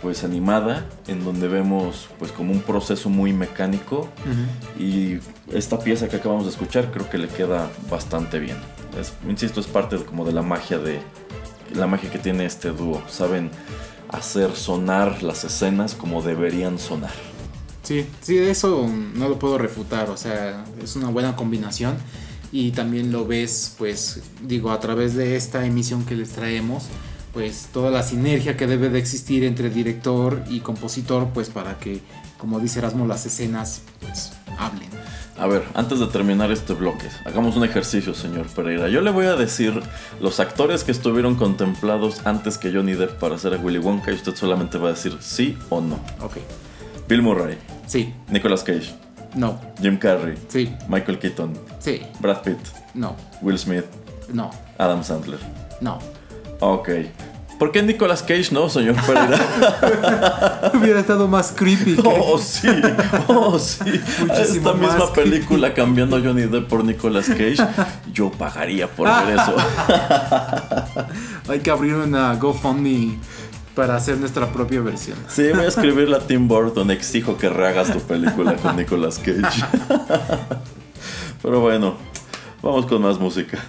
[0.06, 4.08] pues animada en donde vemos pues como un proceso muy mecánico
[4.80, 5.18] y
[5.52, 8.56] esta pieza que acabamos de escuchar creo que le queda bastante bien.
[9.02, 11.00] Es- insisto, es parte de- como de la magia de
[11.74, 13.02] la magia que tiene este dúo.
[13.10, 13.50] Saben
[14.10, 17.14] hacer sonar las escenas como deberían sonar.
[17.82, 21.96] Sí, sí, eso no lo puedo refutar, o sea, es una buena combinación
[22.52, 26.84] y también lo ves, pues, digo, a través de esta emisión que les traemos,
[27.36, 32.00] pues toda la sinergia que debe de existir entre director y compositor, pues para que,
[32.38, 34.88] como dice Erasmo, las escenas, pues, hablen.
[35.38, 38.88] A ver, antes de terminar este bloque, hagamos un ejercicio, señor Pereira.
[38.88, 39.84] Yo le voy a decir
[40.22, 44.16] los actores que estuvieron contemplados antes que Johnny Depp para hacer a Willy Wonka y
[44.16, 45.96] usted solamente va a decir sí o no.
[46.22, 46.38] Ok,
[47.10, 48.94] Bill Murray, sí, Nicolas Cage,
[49.36, 52.60] no, Jim Carrey, sí, Michael Keaton, sí, Brad Pitt,
[52.94, 53.84] no, Will Smith,
[54.32, 55.40] no, Adam Sandler.
[55.82, 56.15] no.
[56.60, 56.90] Ok.
[57.58, 60.72] ¿Por qué Nicolas Cage no, señor Pereira?
[60.74, 61.96] Hubiera estado más creepy.
[62.04, 62.68] Oh, sí.
[63.28, 64.02] Oh, sí.
[64.20, 67.58] Muchísimo Esta misma película cambiando a Johnny Depp por Nicolas Cage.
[68.12, 69.56] Yo pagaría por ver eso.
[71.50, 73.18] Hay que abrir una GoFundMe
[73.74, 75.18] para hacer nuestra propia versión.
[75.30, 76.92] Sí, voy a escribirle a Tim Burton.
[76.92, 79.64] Exijo que rehagas tu película con Nicolas Cage.
[81.42, 81.96] Pero bueno,
[82.62, 83.64] vamos con más música.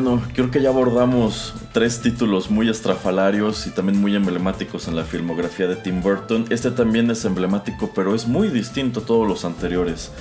[0.00, 5.02] Bueno, creo que ya abordamos tres títulos muy estrafalarios y también muy emblemáticos en la
[5.02, 6.44] filmografía de Tim Burton.
[6.50, 10.12] Este también es emblemático, pero es muy distinto a todos los anteriores.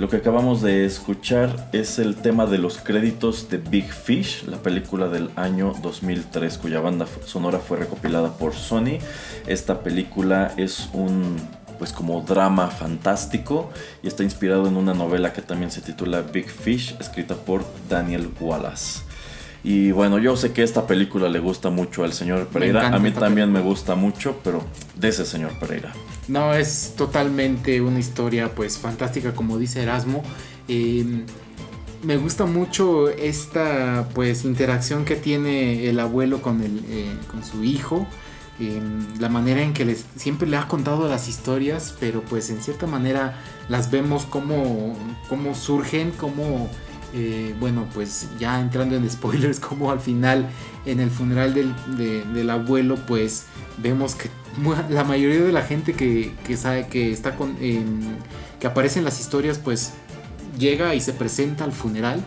[0.00, 4.56] Lo que acabamos de escuchar es el tema de los créditos de Big Fish, la
[4.56, 8.98] película del año 2003 cuya banda sonora fue recopilada por Sony.
[9.46, 11.36] Esta película es un
[11.78, 13.70] pues como drama fantástico
[14.02, 18.28] y está inspirado en una novela que también se titula Big Fish, escrita por Daniel
[18.40, 19.09] Wallace.
[19.62, 22.88] Y bueno, yo sé que esta película le gusta mucho al señor Pereira.
[22.88, 24.64] A mí también me gusta mucho, pero
[24.96, 25.92] de ese señor Pereira.
[26.28, 30.22] No, es totalmente una historia pues fantástica, como dice Erasmo.
[30.68, 31.24] Em,
[32.02, 37.62] me gusta mucho esta pues interacción que tiene el abuelo con, el, eh, con su
[37.62, 38.06] hijo.
[38.58, 42.62] Em, la manera en que les, siempre le ha contado las historias, pero pues en
[42.62, 43.38] cierta manera
[43.68, 44.96] las vemos como,
[45.28, 46.68] como surgen, como
[47.14, 50.48] eh, bueno, pues ya entrando en spoilers, como al final
[50.86, 53.46] en el funeral del, abuelo, pues
[53.78, 54.30] vemos que
[54.90, 59.58] la mayoría de la gente que, sabe que está con que aparece en las historias,
[59.58, 59.92] pues
[60.58, 62.22] llega y se presenta al funeral.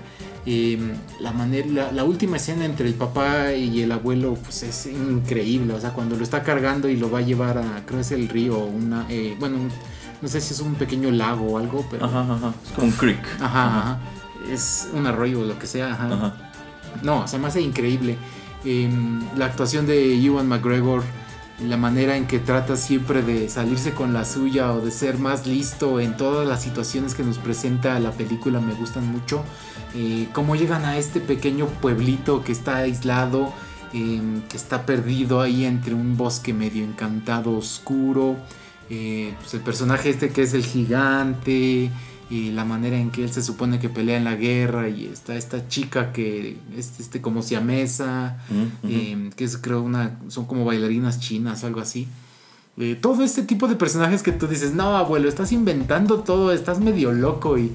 [0.46, 5.74] Em, la, manera, la, última escena entre el papá y el abuelo pues es increíble,
[5.74, 8.28] o sea, cuando lo está cargando y lo va a llevar a, creo es el
[8.28, 9.58] río, una, eh, bueno,
[10.22, 12.08] no sé si es un pequeño lago o algo, pero...
[12.08, 13.26] Es como un creek.
[13.40, 13.68] ajá.
[13.68, 14.00] ajá
[14.50, 15.94] es un arroyo o lo que sea.
[15.94, 16.34] Ajá.
[17.02, 18.18] No, se me hace increíble.
[18.66, 21.04] Em, la actuación de Ewan McGregor,
[21.60, 25.46] la manera en que trata siempre de salirse con la suya o de ser más
[25.46, 29.44] listo en todas las situaciones que nos presenta la película me gustan mucho.
[29.96, 33.54] Eh, cómo llegan a este pequeño pueblito que está aislado,
[33.94, 38.38] em, que está perdido ahí entre un bosque medio encantado, oscuro.
[38.90, 41.90] Eh, pues el personaje este que es el gigante
[42.34, 45.36] y la manera en que él se supone que pelea en la guerra y está
[45.36, 48.40] esta chica que es este como siamesa
[48.84, 52.08] eh, que es creo una son como bailarinas chinas o algo así.
[52.80, 56.80] Eh, todo este tipo de personajes que tú dices no abuelo estás inventando todo estás
[56.80, 57.72] medio loco y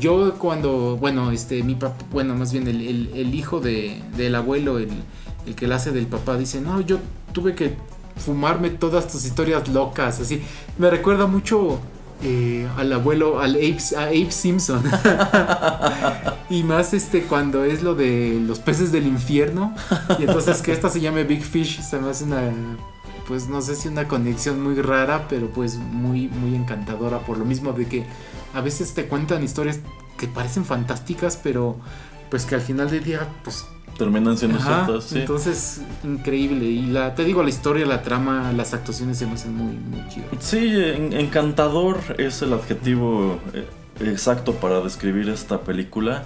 [0.00, 4.90] yo cuando bueno este mi papá bueno más bien el, hijo de, del abuelo el,
[5.46, 6.98] el que le hace del papá dice no yo
[7.32, 7.76] tuve que
[8.16, 10.42] fumarme todas tus historias locas así.
[10.78, 11.80] Me recuerda mucho
[12.22, 14.82] eh, al abuelo, al Abe, a Abe Simpson.
[16.50, 19.74] y más este cuando es lo de los peces del infierno.
[20.18, 22.52] Y entonces que esta se llame Big Fish, se me hace una,
[23.26, 27.20] pues no sé si una conexión muy rara, pero pues muy, muy encantadora.
[27.20, 28.04] Por lo mismo de que
[28.54, 29.80] a veces te cuentan historias
[30.18, 31.76] que parecen fantásticas, pero
[32.30, 33.64] pues que al final del día, pues
[34.00, 35.12] terminan siendo ciertas.
[35.12, 36.64] Entonces, increíble.
[36.64, 40.08] Y la, te digo, la historia, la trama, las actuaciones se me hacen muy, muy
[40.08, 40.26] chido.
[40.38, 40.72] Sí,
[41.12, 43.66] encantador es el adjetivo eh,
[44.00, 46.24] exacto para describir esta película.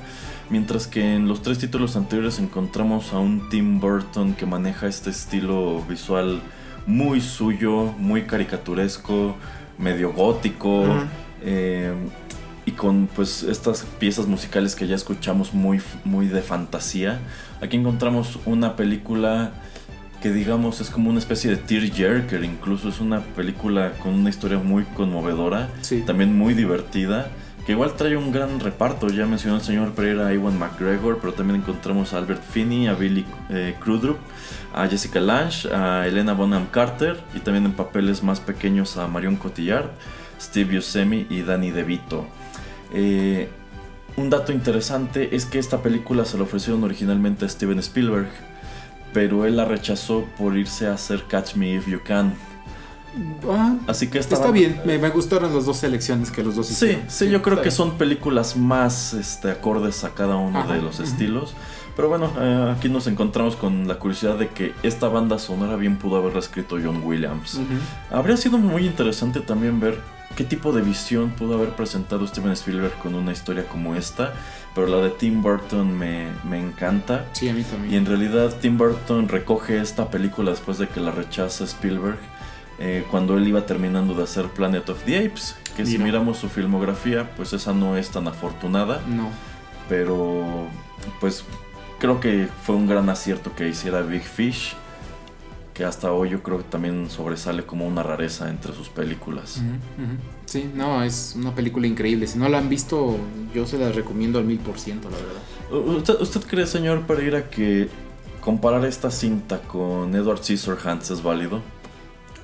[0.51, 5.11] Mientras que en los tres títulos anteriores encontramos a un Tim Burton que maneja este
[5.11, 6.41] estilo visual
[6.87, 9.35] muy suyo, muy caricaturesco,
[9.79, 10.85] medio gótico
[12.67, 17.21] y con pues estas piezas musicales que ya escuchamos muy, muy de fantasía.
[17.65, 19.53] Aquí encontramos una película
[20.21, 24.59] que digamos es como una especie de tearjerker, incluso es una película con una historia
[24.59, 25.71] muy conmovedora,
[26.05, 27.31] también muy divertida,
[27.65, 31.33] que igual trae un gran reparto, ya mencionó el señor Pereira a Ewan McGregor, pero
[31.33, 34.19] también encontramos a Albert Finney, a Billy eh, Crudup,
[34.75, 39.37] a Jessica Lange, a Elena Bonham Carter y también en papeles más pequeños a Marion
[39.37, 39.89] Cotillard,
[40.39, 42.27] Steve Buscemi y Danny DeVito.
[42.93, 43.49] Eh,
[44.17, 48.29] un dato interesante es que esta película se la ofrecieron originalmente a Steven Spielberg,
[49.13, 52.35] pero él la rechazó por irse a hacer Catch Me If You Can.
[53.49, 57.03] Ah, Así que está bien, me, gustaron las dos selecciones que los dos hicieron.
[57.09, 61.01] Sí, sí, yo creo que son películas más este, acordes a cada uno de los
[61.01, 61.55] estilos.
[61.97, 65.97] Pero bueno, eh, aquí nos encontramos con la curiosidad de que esta banda sonora bien
[65.97, 67.61] pudo haberla escrito John Williams.
[68.11, 70.01] Habría sido muy interesante también ver
[70.37, 74.35] qué tipo de visión pudo haber presentado Steven Spielberg con una historia como esta,
[74.75, 77.27] pero la de Tim Burton me, encanta.
[77.33, 77.95] Sí, a mí también.
[77.95, 82.19] Y en realidad Tim Burton recoge esta película después de que la rechaza Spielberg.
[82.81, 86.49] Eh, cuando él iba terminando de hacer Planet of the Apes, que si miramos su
[86.49, 89.01] filmografía, pues esa no es tan afortunada.
[89.07, 89.31] No.
[89.89, 90.69] Pero,
[91.21, 91.45] pues
[91.99, 94.77] creo que fue un gran acierto que hiciera Big Fish
[95.75, 99.61] que hasta hoy yo creo que también sobresale como una rareza entre sus películas.
[100.47, 102.29] Sí, no, es una película increíble.
[102.29, 103.19] Si no la han visto,
[103.53, 105.97] yo se la recomiendo al mil por ciento, la verdad.
[105.97, 107.89] ¿Usted, ¿Usted, cree, señor Pereira, que
[108.41, 111.61] comparar esta cinta con Edward Scissorhands es válido?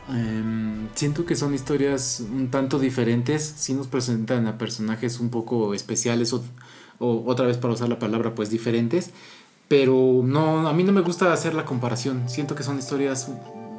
[0.09, 3.45] Em, siento que son historias un tanto diferentes.
[3.57, 6.43] Sí nos presentan a personajes un poco especiales o,
[6.99, 9.12] o otra vez para usar la palabra, pues diferentes
[9.71, 12.29] pero no, a mí no me gusta hacer la comparación.
[12.29, 13.29] Siento que son historias,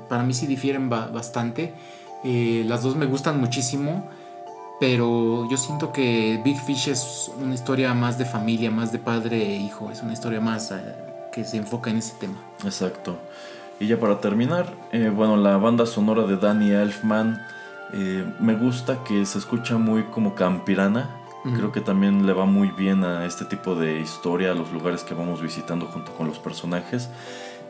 [0.08, 1.74] para mí sí difieren bastante.
[2.24, 4.10] Eh, las dos me gustan muchísimo.
[4.80, 9.38] pero yo siento que Big Fish es una historia más de familia, más de padre
[9.38, 10.80] e hijo, es una historia más eh,
[11.34, 12.38] que se enfoca en ese tema.
[12.64, 13.20] Exacto.
[13.82, 17.46] Y ya para terminar, eh, bueno, la banda sonora de Danny Elfman
[17.94, 21.21] eh, me gusta que se escucha muy como campirana.
[21.44, 25.04] Creo que también le va muy bien a este tipo de historia, a los lugares
[25.04, 27.10] que vamos visitando junto con los personajes.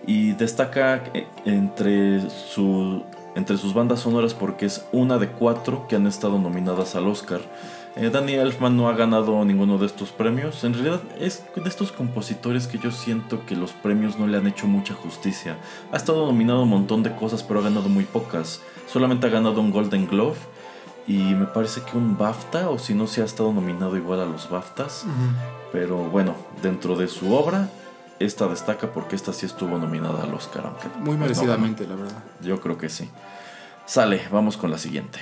[0.06, 1.04] Y destaca
[1.46, 3.04] entre su
[3.36, 7.42] entre sus bandas sonoras porque es una de cuatro que han estado nominadas al Oscar.
[7.96, 10.64] Eh, Danny Elfman no ha ganado ninguno de estos premios.
[10.64, 14.48] En realidad es de estos compositores que yo siento que los premios no le han
[14.48, 15.58] hecho mucha justicia.
[15.92, 18.62] Ha estado nominado un montón de cosas pero ha ganado muy pocas.
[18.88, 20.38] Solamente ha ganado un Golden Glove
[21.08, 24.26] y me parece que un BAFTA o si no se ha estado nominado igual a
[24.26, 25.06] los BAFTAs.
[25.72, 27.70] Pero bueno, dentro de su obra
[28.20, 30.72] esta destaca porque esta sí estuvo nominada al Oscar.
[30.98, 32.24] Muy pues merecidamente, la verdad.
[32.42, 33.10] Yo creo que sí.
[33.86, 35.20] Sale, vamos con la siguiente.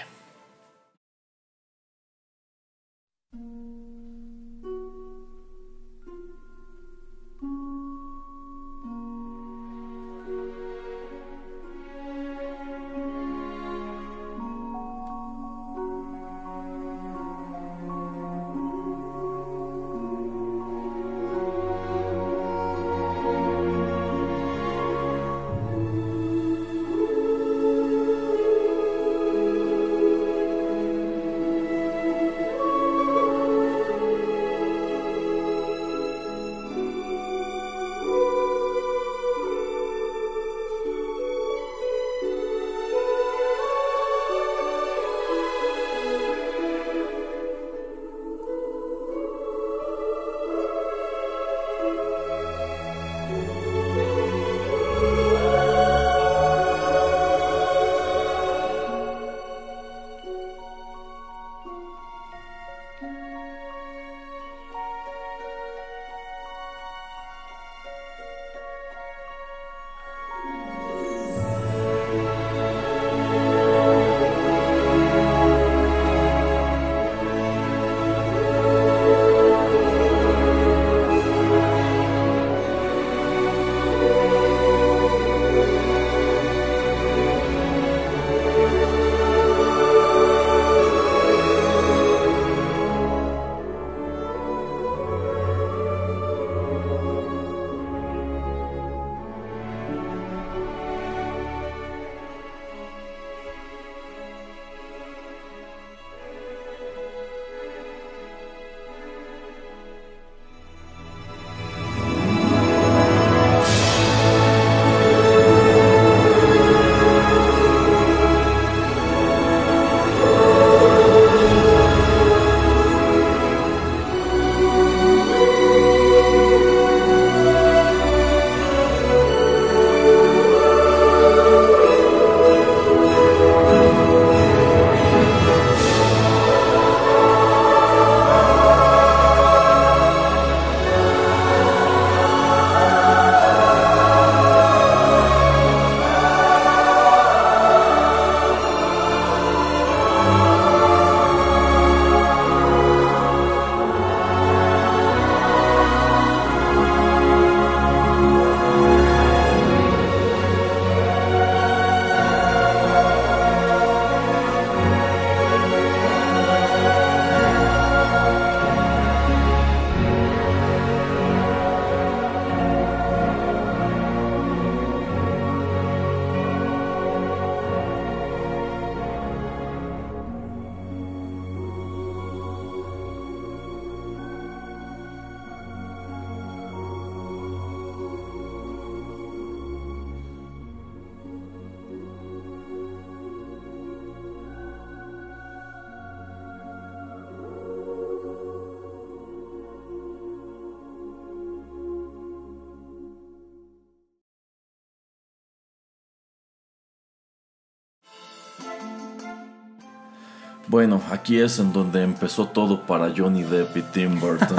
[210.70, 214.55] Bueno, aquí es en donde empezó todo para Johnny Depp y Tim Burton.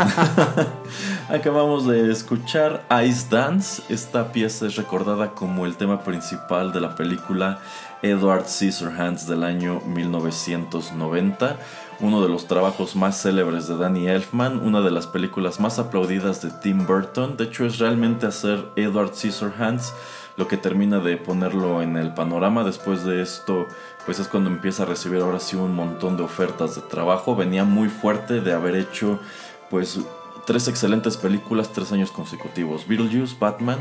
[1.28, 3.80] Acabamos de escuchar Ice Dance.
[3.88, 7.60] Esta pieza es recordada como el tema principal de la película
[8.02, 11.56] Edward Scissorhands del año 1990,
[12.00, 16.42] uno de los trabajos más célebres de Danny Elfman, una de las películas más aplaudidas
[16.42, 17.36] de Tim Burton.
[17.36, 19.94] De hecho, es realmente hacer Edward Scissorhands
[20.40, 22.64] lo que termina de ponerlo en el panorama.
[22.64, 23.68] Después de esto,
[24.06, 27.36] pues es cuando empieza a recibir ahora sí un montón de ofertas de trabajo.
[27.36, 29.20] Venía muy fuerte de haber hecho
[29.68, 30.00] pues
[30.46, 32.88] tres excelentes películas tres años consecutivos.
[32.88, 33.78] Beetlejuice, Batman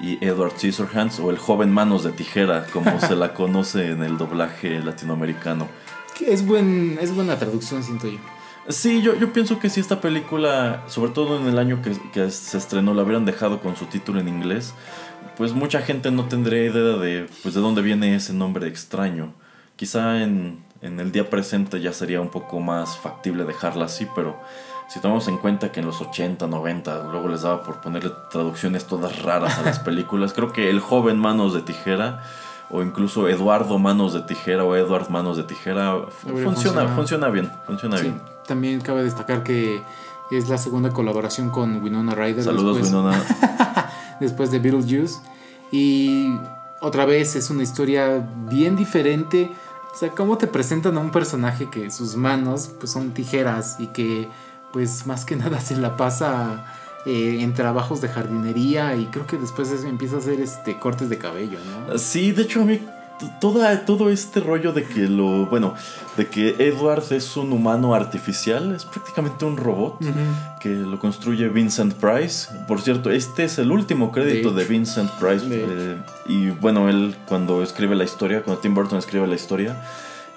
[0.00, 4.16] y Edward Scissorhands o el joven manos de tijera como se la conoce en el
[4.16, 5.68] doblaje latinoamericano.
[6.26, 8.18] Es, buen, es buena traducción, siento yo.
[8.68, 12.30] Sí, yo, yo pienso que si esta película, sobre todo en el año que, que,
[12.30, 14.74] se estrenó, la hubieran dejado con su título en inglés,
[15.38, 19.32] pues mucha gente no tendría idea de, pues, de dónde viene ese nombre extraño.
[19.76, 24.36] Quizá en, en el día presente ya sería un poco más factible dejarla así, pero
[24.88, 28.86] si tomamos en cuenta que en los 80, 90, luego les daba por ponerle traducciones
[28.86, 32.20] todas raras a las películas, creo que El joven Manos de Tijera
[32.68, 35.94] o incluso Eduardo Manos de Tijera o Edward Manos de Tijera
[36.42, 38.20] funciona, funciona bien, funciona bien.
[38.44, 39.80] También cabe destacar que
[40.32, 42.42] es la segunda colaboración con Winona Ryder.
[42.42, 43.22] Saludos después, Winona.
[44.20, 45.20] después de Beetlejuice.
[45.70, 46.28] Y
[46.80, 49.50] otra vez es una historia bien diferente.
[49.92, 53.88] O sea, cómo te presentan a un personaje que sus manos pues son tijeras y
[53.88, 54.28] que
[54.72, 56.66] pues más que nada se la pasa
[57.06, 61.18] eh, en trabajos de jardinería y creo que después empieza a hacer este cortes de
[61.18, 61.98] cabello, ¿no?
[61.98, 62.80] Sí, de hecho a mí
[63.40, 65.74] toda, todo este rollo de que lo, bueno,
[66.16, 69.98] de que Edward es un humano artificial, es prácticamente un robot
[70.60, 72.48] que lo construye Vincent Price.
[72.66, 75.44] Por cierto, este es el último crédito de, Vincent Price.
[75.50, 75.96] Eh,
[76.26, 79.76] y bueno, él cuando escribe la historia, cuando Tim Burton escribe la historia,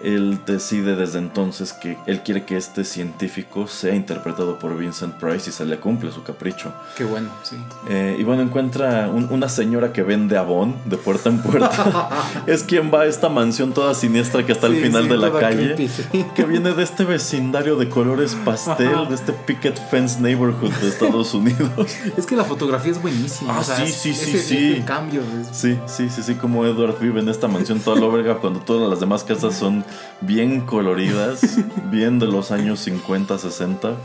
[0.04, 5.50] él decide desde entonces que él quiere que este científico sea interpretado por Vincent Price
[5.50, 6.74] y se le cumple su capricho.
[6.96, 7.56] Qué bueno, sí.
[7.90, 12.10] Eh, y bueno, encuentra una señora que vende abón de puerta en puerta.
[12.48, 15.76] es quien va a esta mansión toda siniestra que está al final de la calle.
[16.36, 21.34] que viene de este vecindario de colores pastel, de este picket fence neighborhood de Estados
[21.34, 21.72] Unidos.
[22.18, 23.60] es que la fotografía es buenísima.
[23.60, 24.84] Ah, sí, sí, sí, sí.
[24.86, 25.22] cambio.
[25.52, 29.00] Sí, sí, sí, sí, como Edward vive en esta mansión toda lóbrega cuando todas las
[29.00, 29.84] demás casas son
[30.22, 31.58] bien coloridas,
[31.92, 33.96] bien de los años 50, 60.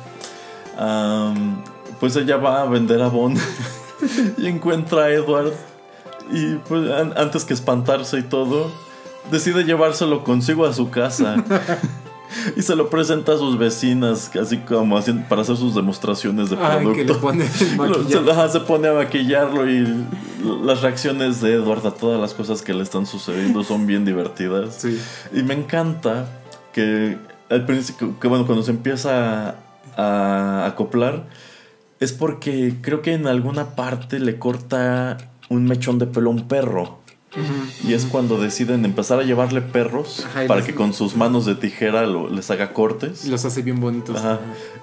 [2.00, 3.38] pues ella va a vender a Bond
[4.38, 5.52] y encuentra a Edward.
[6.30, 8.70] Y pues antes que espantarse y todo,
[9.30, 11.36] decide llevárselo consigo a su casa.
[12.56, 17.14] y se lo presenta a sus vecinas, así como para hacer sus demostraciones de producto.
[18.50, 19.86] se, pone a maquillarlo y
[20.62, 24.86] las reacciones de Edward a todas las cosas que le están sucediendo son bien divertidas.
[25.32, 26.28] Y me encanta
[26.72, 27.16] que
[27.48, 29.56] al principio, que bueno, cuando se empieza
[29.96, 31.24] a acoplar,
[32.00, 35.16] es porque creo que en alguna parte le corta
[35.48, 37.05] un mechón de pelo a un perro
[37.84, 42.06] y es cuando deciden empezar a llevarle perros para que con sus manos de tijera
[42.06, 43.26] les haga cortes.
[43.26, 44.20] Los hace bien bonitos.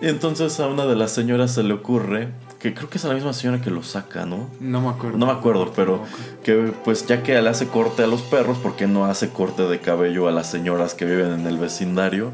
[0.02, 2.30] Y entonces a una de las señoras se le ocurre,
[2.60, 4.50] que creo que es la misma señora que lo saca, ¿no?
[4.60, 5.18] No me acuerdo.
[5.18, 6.04] No me acuerdo, pero
[6.44, 9.64] que pues ya que le hace corte a los perros, ¿por qué no hace corte
[9.64, 12.32] de cabello a las señoras que viven en el vecindario?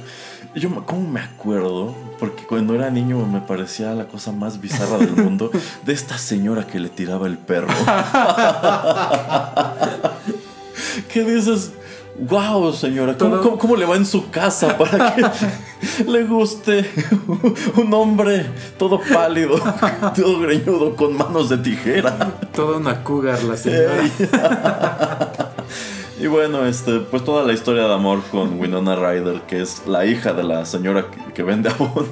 [0.56, 1.94] Yo, ¿cómo me acuerdo?
[2.18, 5.52] Porque cuando era niño me parecía la cosa más bizarra del mundo
[5.86, 7.68] de esta señora que le tiraba el perro.
[11.14, 11.74] ¿Qué dices?
[12.18, 15.24] Wow, señora, ¿cómo, le va en su casa para que
[16.06, 16.90] le guste
[17.78, 18.46] un hombre
[18.78, 19.58] todo pálido,
[20.16, 22.34] todo greñudo, con manos de tijera?
[22.54, 25.29] Toda una cougar la señora.
[26.22, 30.06] Y bueno, este, pues toda la historia de amor con Winona Ryder, que es la
[30.06, 32.08] hija de la señora que, vende abón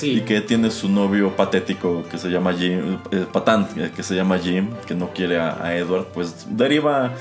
[0.00, 4.14] y que tiene su novio patético que se llama Jim, eh, patán, eh, que se
[4.14, 7.12] llama Jim, que no quiere a, Edward, pues deriva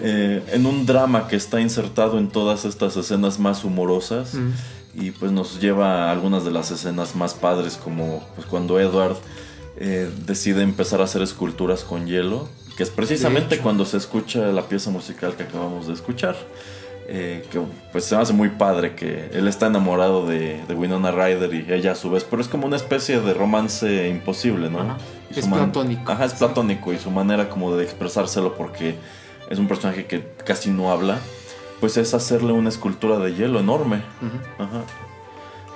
[0.00, 4.34] eh, en un drama que está insertado en todas estas escenas más humorosas
[4.94, 9.16] y pues nos lleva a algunas de las escenas más padres, como pues cuando Edward
[10.26, 12.48] decide empezar a hacer esculturas con hielo
[12.78, 16.36] que es precisamente cuando se escucha la pieza musical que acabamos de escuchar.
[17.08, 17.60] Eh, que
[17.90, 21.92] pues se me hace muy padre que él está enamorado de, Winona Ryder y ella
[21.92, 24.96] a su vez, pero es como una especie de romance imposible, ¿no?
[25.28, 26.12] Es platónico.
[26.12, 28.94] Ajá, es platónico y su manera como de expresárselo porque
[29.50, 31.18] es un personaje que casi no habla,
[31.80, 34.02] pues es hacerle una escultura de hielo enorme.
[34.56, 34.82] Ajá.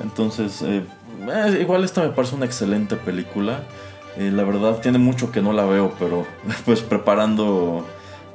[0.00, 0.84] Entonces, eh,
[1.28, 3.64] eh, igual esta me parece una excelente película.
[4.16, 6.26] Eh, la verdad tiene mucho que no la veo, pero
[6.64, 7.86] pues preparando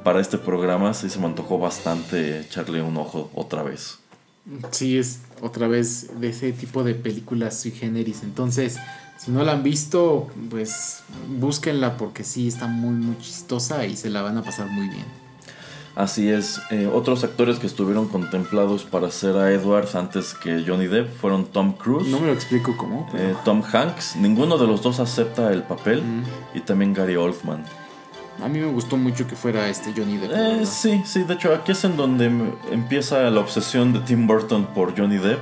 [0.02, 3.98] para este programa sí se me antojó bastante echarle un ojo otra vez.
[4.70, 8.22] Sí, es otra vez de ese tipo de películas sui generis.
[8.22, 8.78] Entonces,
[9.18, 14.08] si no la han visto, pues búsquenla porque sí está muy, muy chistosa y se
[14.08, 15.04] la van a pasar muy bien.
[15.98, 16.60] Así es.
[16.70, 21.44] Eh, otros actores que estuvieron contemplados para ser a Edwards antes que Johnny Depp fueron
[21.46, 22.06] Tom Cruise.
[22.06, 23.10] No me lo explico cómo.
[23.14, 24.14] Eh, Tom Hanks.
[24.14, 26.00] Ninguno de los dos acepta el papel.
[26.54, 27.64] Y también Gary Oldman.
[28.40, 30.30] A mí me gustó mucho que fuera este Johnny Depp.
[30.32, 32.30] Eh, sí, sí, de hecho aquí es en donde
[32.70, 35.40] empieza la obsesión de Tim Burton por Johnny Depp.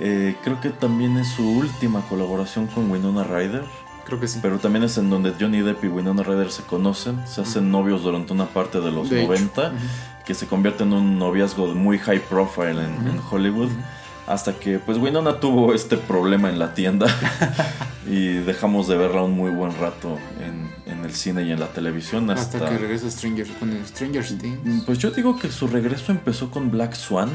[0.00, 3.64] Eh, creo que también es su última colaboración con Winona Ryder.
[4.08, 4.38] Creo que sí.
[4.40, 8.02] Pero también es en donde Johnny Depp y Winona Ryder se conocen, se hacen novios
[8.02, 9.72] durante una parte de los 90,
[10.24, 13.68] que se convierte en un noviazgo muy high profile en, Hollywood.
[14.26, 17.06] Hasta que pues Winona tuvo este problema en la tienda
[18.06, 22.30] y dejamos de verla un muy buen rato en, el cine y en la televisión.
[22.30, 24.84] Hasta, que regresa Stranger, con Stranger Things.
[24.84, 27.30] Pues yo digo que su regreso empezó con Black Swan.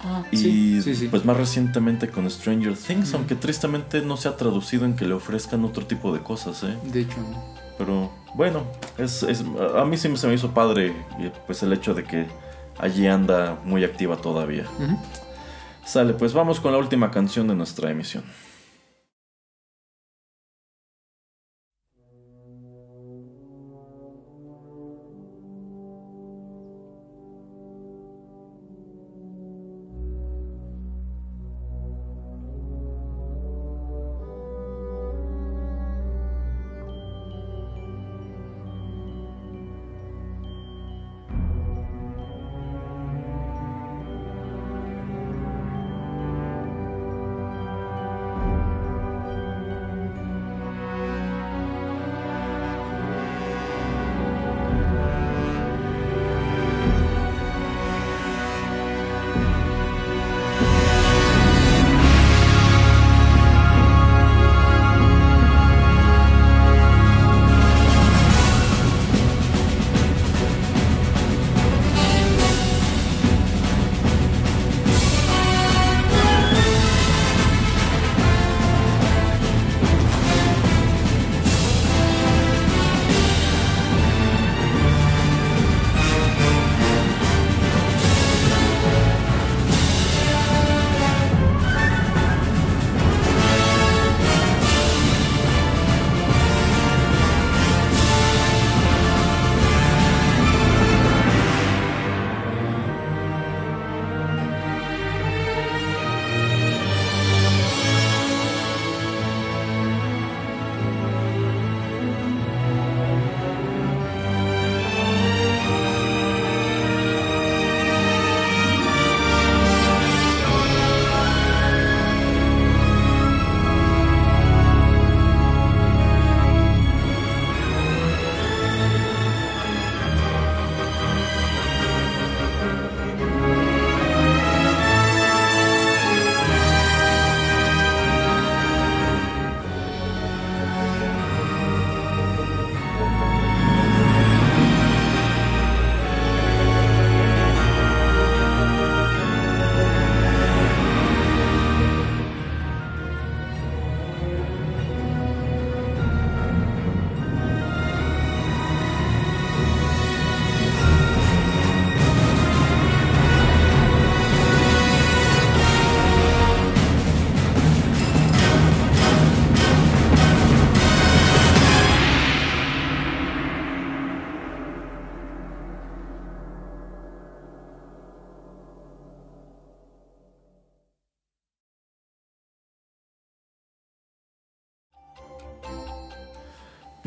[0.00, 4.94] Ah, y pues más recientemente con Stranger Things, aunque tristemente no se ha traducido en
[4.94, 6.76] que le ofrezcan otro tipo de cosas, ¿eh?
[6.84, 7.16] De hecho,
[7.76, 8.62] Pero bueno,
[8.96, 9.24] es,
[9.74, 10.94] a mí sí se me hizo padre
[11.46, 12.26] pues el hecho de que
[12.78, 14.64] allí anda muy activa todavía.
[15.84, 18.22] Sale, pues vamos con la última canción de nuestra emisión.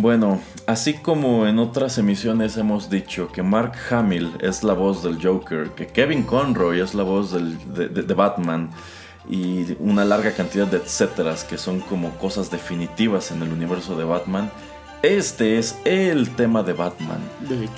[0.02, 5.24] Bueno, así como en otras emisiones hemos dicho que Mark Hamill es la voz del
[5.24, 8.72] Joker, que Kevin Conroy es la voz de, Batman
[9.30, 14.04] y una larga cantidad de etcéteras que son como cosas definitivas en el universo de
[14.04, 14.50] Batman,
[15.04, 17.20] este es el tema de Batman.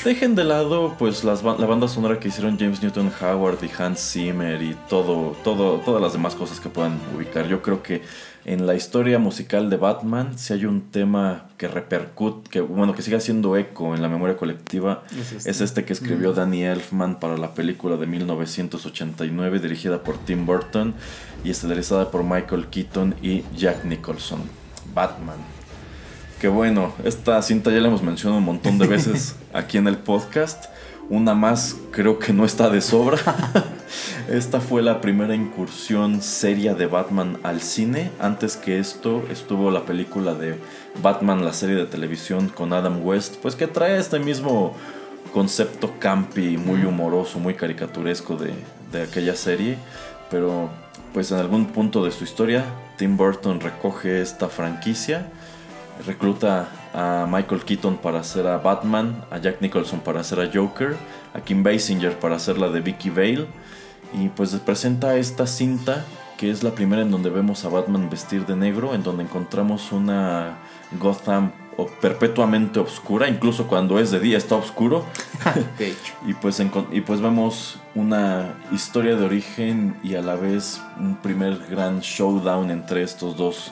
[0.05, 3.99] Dejen de lado pues las, la banda sonora que hicieron James Newton Howard y Hans
[4.13, 7.49] Zimmer y todo, todo, todas las demás cosas que puedan ubicar.
[7.49, 8.01] Yo creo que
[8.45, 13.01] en la historia musical de Batman, si hay un tema que repercute, que bueno, que
[13.01, 15.03] sigue haciendo eco en la memoria colectiva,
[15.35, 16.35] es este, este que escribió mm.
[16.35, 20.93] Danny Elfman para la película de 1989, dirigida por Tim Burton
[21.43, 24.41] y estelarizada por Michael Keaton y Jack Nicholson.
[24.93, 25.37] Batman.
[26.39, 29.97] Que bueno, esta cinta ya la hemos mencionado un montón de veces aquí en el
[29.97, 30.65] podcast.
[31.09, 33.17] Una más creo que no está de sobra.
[34.29, 38.09] Esta fue la primera incursión seria de Batman al cine.
[38.19, 40.55] Antes que esto estuvo la película de
[41.01, 44.75] Batman, la serie de televisión con Adam West, pues que trae este mismo
[45.33, 48.53] concepto campi, muy humoroso, muy caricaturesco de,
[48.91, 49.77] de aquella serie.
[50.31, 50.69] Pero
[51.13, 52.63] pues en algún punto de su historia,
[52.97, 55.27] Tim Burton recoge esta franquicia,
[56.07, 60.95] recluta a Michael Keaton para hacer a Batman, a Jack Nicholson para hacer a Joker,
[61.33, 63.47] a Kim Basinger para hacer la de Vicky Vale.
[64.13, 66.05] Y pues presenta esta cinta
[66.37, 69.91] que es la primera en donde vemos a Batman vestir de negro, en donde encontramos
[69.91, 70.57] una
[70.99, 71.51] Gotham
[72.01, 75.05] perpetuamente oscura, incluso cuando es de día está oscuro.
[76.27, 81.57] y, pues y pues vemos una historia de origen y a la vez un primer
[81.69, 83.71] gran showdown entre estos dos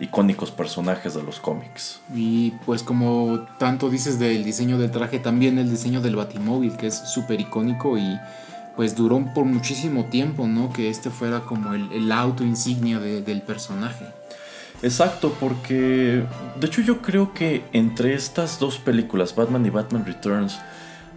[0.00, 2.00] icónicos personajes de los cómics.
[2.14, 6.86] Y pues como tanto dices del diseño del traje, también el diseño del Batimóvil, que
[6.88, 8.18] es súper icónico y
[8.76, 10.72] pues duró por muchísimo tiempo, ¿no?
[10.72, 14.06] Que este fuera como el, auto insignia del personaje.
[14.82, 16.24] Exacto, porque
[16.60, 20.60] de hecho yo creo que entre estas dos películas, Batman y Batman Returns,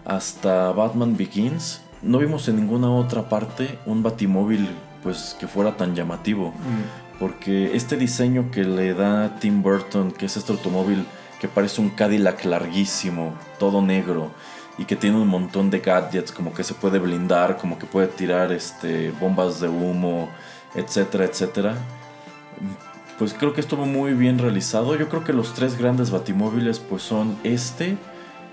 [0.06, 4.68] hasta Batman Begins, no vimos en ninguna otra parte un batimóvil
[5.04, 6.50] pues que fuera tan llamativo.
[6.50, 7.11] Mm.
[7.22, 11.06] Porque este diseño que le da Tim Burton, que es este automóvil
[11.40, 14.32] que parece un Cadillac larguísimo, todo negro,
[14.80, 18.08] y que tiene un montón de gadgets, como que se puede blindar, como que puede
[18.08, 20.30] tirar este, bombas de humo,
[20.74, 21.76] etcétera, etcétera.
[23.20, 24.96] Pues creo que estuvo muy bien realizado.
[24.96, 27.98] Yo creo que los tres grandes batimóviles pues son este,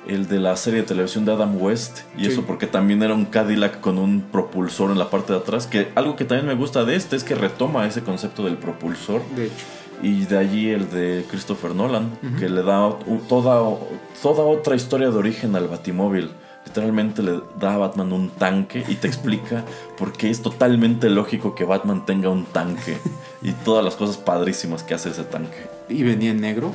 [0.07, 3.27] el de la serie de televisión de Adam West, y eso porque también era un
[3.27, 6.85] Cadillac con un propulsor en la parte de atrás, que algo que también me gusta
[6.85, 9.23] de este es que retoma ese concepto del propulsor.
[9.35, 9.65] De hecho
[10.03, 12.97] y de allí el de Christopher Nolan, que le da
[13.29, 13.79] toda,
[14.23, 16.31] toda otra historia de origen al Batimóvil.
[16.67, 19.65] Literalmente le da a Batman un tanque y te explica
[19.99, 22.99] por qué es totalmente lógico que Batman tenga un tanque
[23.43, 25.67] y todas las cosas padrísimas que hace ese tanque.
[25.89, 26.75] ¿Y venía en negro?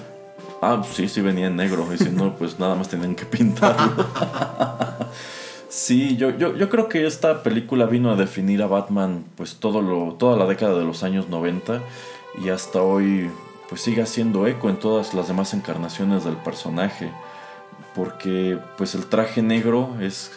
[0.64, 1.88] Ah, sí, sí venía en negro.
[1.94, 4.06] Y si no, pues nada más tenían que pintarlo.
[5.70, 9.82] sí, yo, yo, yo creo que esta película vino a definir a Batman pues todo
[9.82, 11.82] lo, toda la década de los años 90
[12.44, 13.30] y hasta hoy
[13.70, 17.12] pues sigue haciendo eco en todas las demás encarnaciones del personaje
[17.96, 20.32] porque pues el traje negro es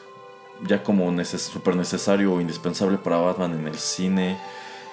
[0.67, 4.39] ya como súper necesario o indispensable para Batman en el cine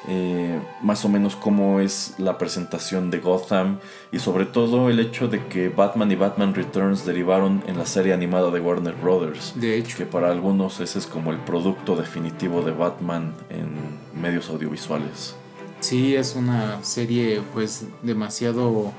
[0.08, 3.80] eh, más o menos cómo es la presentación de Gotham
[4.12, 8.14] y sobre todo el hecho de que Batman y Batman Returns derivaron en la serie
[8.14, 9.54] animada de Warner Brothers.
[9.56, 9.98] De hecho.
[9.98, 15.36] Que para algunos ese es como el producto definitivo de Batman en medios audiovisuales.
[15.80, 18.92] Sí, es una serie pues demasiado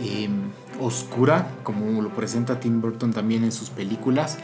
[0.00, 0.50] em,
[0.80, 4.38] oscura, como lo presenta Tim Burton también en sus películas.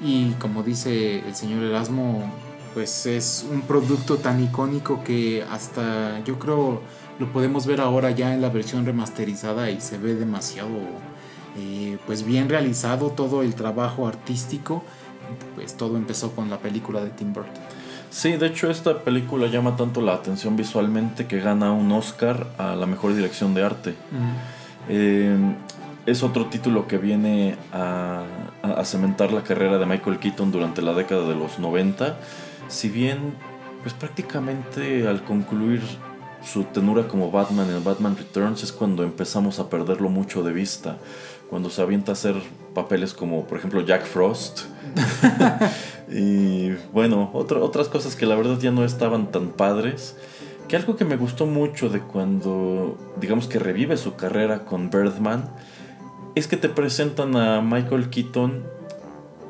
[0.00, 2.30] Y como dice el señor Erasmo,
[2.74, 6.82] pues es un producto tan icónico que hasta yo creo
[7.18, 10.68] lo podemos ver ahora ya en la versión remasterizada y se ve demasiado
[11.58, 14.84] eh, pues bien realizado todo el trabajo artístico.
[15.54, 17.52] Pues todo empezó con la película de Tim Burton.
[18.10, 22.74] Sí, de hecho esta película llama tanto la atención visualmente que gana un Oscar a
[22.74, 23.94] la mejor dirección de arte.
[24.88, 25.36] Eh,
[26.06, 28.22] es otro título que viene a,
[28.84, 32.16] cementar la carrera de Michael Keaton durante la década de los 90.
[32.68, 33.34] Si bien,
[33.82, 35.80] pues prácticamente al concluir
[36.42, 40.98] su tenura como Batman en Batman Returns es cuando empezamos a perderlo mucho de vista.
[41.50, 42.34] Cuando se avienta a hacer
[42.74, 44.60] papeles como, por ejemplo, Jack Frost.
[46.10, 50.16] y bueno, otras cosas que la verdad ya no estaban tan padres.
[50.68, 55.48] Que algo que me gustó mucho de cuando, digamos que revive su carrera con Birdman,
[56.34, 58.64] es que te presentan a Michael Keaton,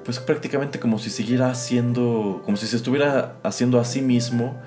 [0.04, 4.60] pues prácticamente como si siguiera haciendo, como si se estuviera haciendo a sí mismo,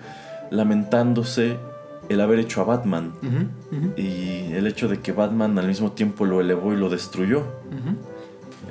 [0.50, 1.58] lamentándose
[2.10, 3.14] el haber hecho a Batman.
[3.98, 7.46] Y el hecho de que Batman al mismo tiempo lo elevó y lo destruyó.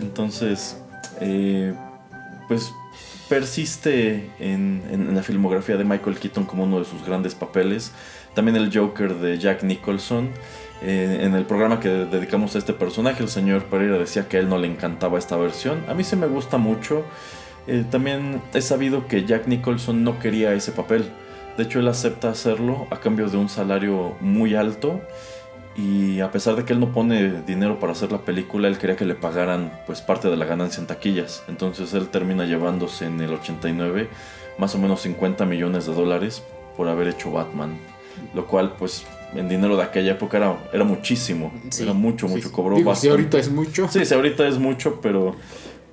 [0.01, 0.81] Entonces,
[1.21, 1.75] eh,
[2.49, 2.73] pues
[3.29, 7.93] persiste en, la filmografía de Michael Keaton como uno de sus grandes papeles.
[8.35, 10.31] También el Joker de Jack Nicholson.
[10.83, 14.49] Eh, en el programa que dedicamos a este personaje, el señor Pereira decía que él
[14.49, 15.85] no le encantaba esta versión.
[15.89, 17.05] A mí se me gusta mucho.
[17.67, 21.11] Eh, también he sabido que Jack Nicholson no quería ese papel.
[21.57, 25.03] De hecho, él acepta hacerlo a cambio de un salario muy alto
[25.77, 28.97] y a pesar de que él no pone dinero para hacer la película, él quería
[28.97, 31.45] que le pagaran pues parte de la ganancia en taquillas.
[31.49, 34.09] Entonces él termina llevándose en el 89
[34.59, 36.43] más o menos 50 millones de dólares
[36.77, 37.79] por haber hecho Batman.
[38.35, 41.53] Lo cual pues en dinero de aquella época era, era muchísimo.
[41.79, 42.51] era mucho, mucho.
[42.53, 43.89] Cobró Digo, Si ahorita es mucho.
[43.89, 45.37] Sí, si ahorita es mucho, pero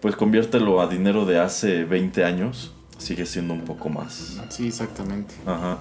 [0.01, 2.73] pues conviértelo a dinero de hace 20 años.
[2.97, 4.41] Sigue siendo un poco más.
[4.49, 5.35] Sí, exactamente.
[5.45, 5.79] Ajá.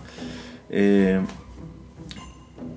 [0.68, 1.20] Eh,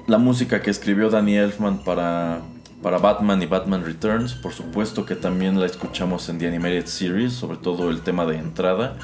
[0.07, 2.41] la música que escribió Danny Elfman para,
[2.81, 7.33] para Batman y Batman Returns, por supuesto que también la escuchamos en The Animated Series,
[7.33, 8.95] sobre todo el tema de entrada.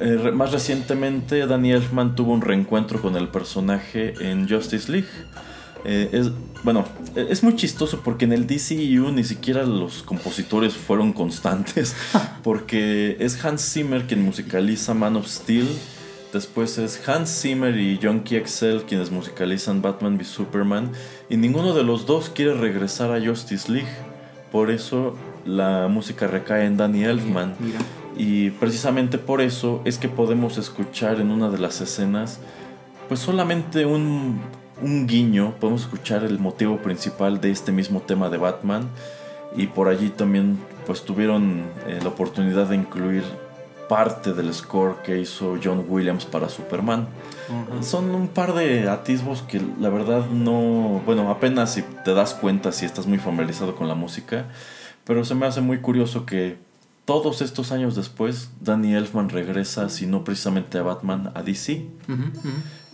[0.00, 5.08] Eh, más recientemente, Danny Elfman tuvo un reencuentro con el personaje en Justice League.
[5.84, 6.30] Eh, es,
[6.62, 11.94] bueno, e, es muy chistoso porque en el DCU ni siquiera los compositores fueron constantes.
[12.42, 15.68] Porque es Hans Zimmer quien musicaliza Man of Steel.
[16.32, 20.90] Después es Hans Zimmer y John Excel quienes musicalizan Batman v Superman.
[21.28, 23.92] Y ninguno de los dos quiere regresar a Justice League.
[24.50, 27.54] Por eso la música recae en Danny Elfman.
[28.16, 32.38] Y precisamente por eso es que podemos escuchar en una de las escenas,
[33.08, 34.40] pues solamente un
[34.82, 38.88] un guiño, podemos escuchar el motivo principal de este mismo tema de Batman
[39.56, 43.22] y por allí también pues tuvieron eh, la oportunidad de incluir
[43.88, 47.06] parte del score que hizo John Williams para Superman.
[47.82, 52.72] Son un par de atisbos que la verdad no, bueno, apenas si te das cuenta
[52.72, 54.46] si estás muy familiarizado con la música,
[55.04, 56.56] pero se me hace muy curioso que
[57.04, 61.86] todos estos años después Danny Elfman regresa, si no precisamente a Batman, a DC.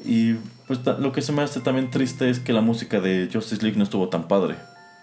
[0.05, 0.35] Y
[0.67, 3.77] pues lo que se me hace también triste es que la música de Justice League
[3.77, 4.57] no estuvo tan padre.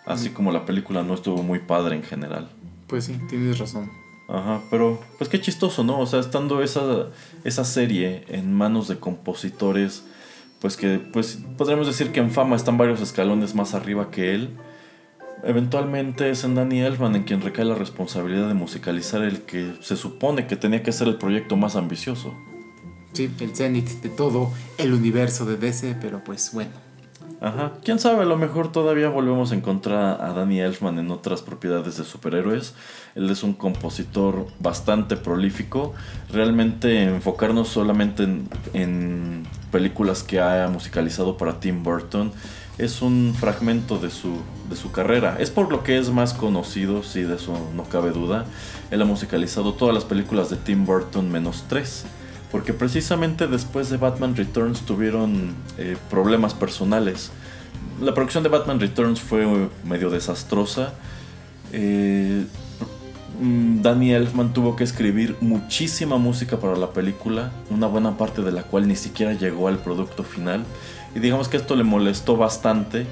[0.05, 0.33] Así mm.
[0.33, 2.49] como la película no estuvo muy padre en general.
[2.87, 3.89] Pues sí, tienes razón.
[4.29, 5.99] Ajá, pero pues qué chistoso, ¿no?
[5.99, 7.07] O sea, estando esa,
[7.43, 10.03] esa serie en manos de compositores,
[10.59, 14.49] pues que pues podríamos decir que en fama están varios escalones más arriba que él.
[15.43, 19.95] Eventualmente es en Danny Elfman en quien recae la responsabilidad de musicalizar el que se
[19.95, 22.33] supone que tenía que ser el proyecto más ambicioso.
[23.13, 26.71] Sí, el zenith de todo el universo de DC, pero pues bueno.
[27.39, 31.43] Ajá, quién sabe, a lo mejor todavía volvemos a encontrar a Danny Elfman en otras
[31.43, 32.73] propiedades de superhéroes.
[33.13, 35.93] Él es un compositor bastante prolífico.
[36.31, 42.31] Realmente enfocarnos solamente en, en películas que haya musicalizado para Tim Burton
[42.77, 44.37] es un fragmento de su,
[44.69, 45.37] de su carrera.
[45.39, 48.45] Es por lo que es más conocido, sí, de eso no cabe duda.
[48.91, 52.05] Él ha musicalizado todas las películas de Tim Burton menos tres
[52.51, 57.31] porque precisamente después de Batman Returns tuvieron eh, problemas personales.
[58.01, 59.45] La producción de Batman Returns fue
[59.83, 60.93] medio desastrosa.
[61.73, 62.45] Eh,
[63.41, 68.51] mm, Danny Elfman tuvo que escribir muchísima música para la película, una buena parte de
[68.51, 70.63] la cual ni siquiera llegó al producto final.
[71.17, 73.07] Y digamos que esto le molestó bastante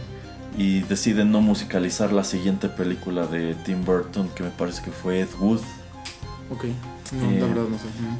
[0.60, 5.22] y decide no musicalizar la siguiente película de Tim Burton, que me parece que fue
[5.22, 5.62] Ed Wood.
[6.52, 6.66] Ok.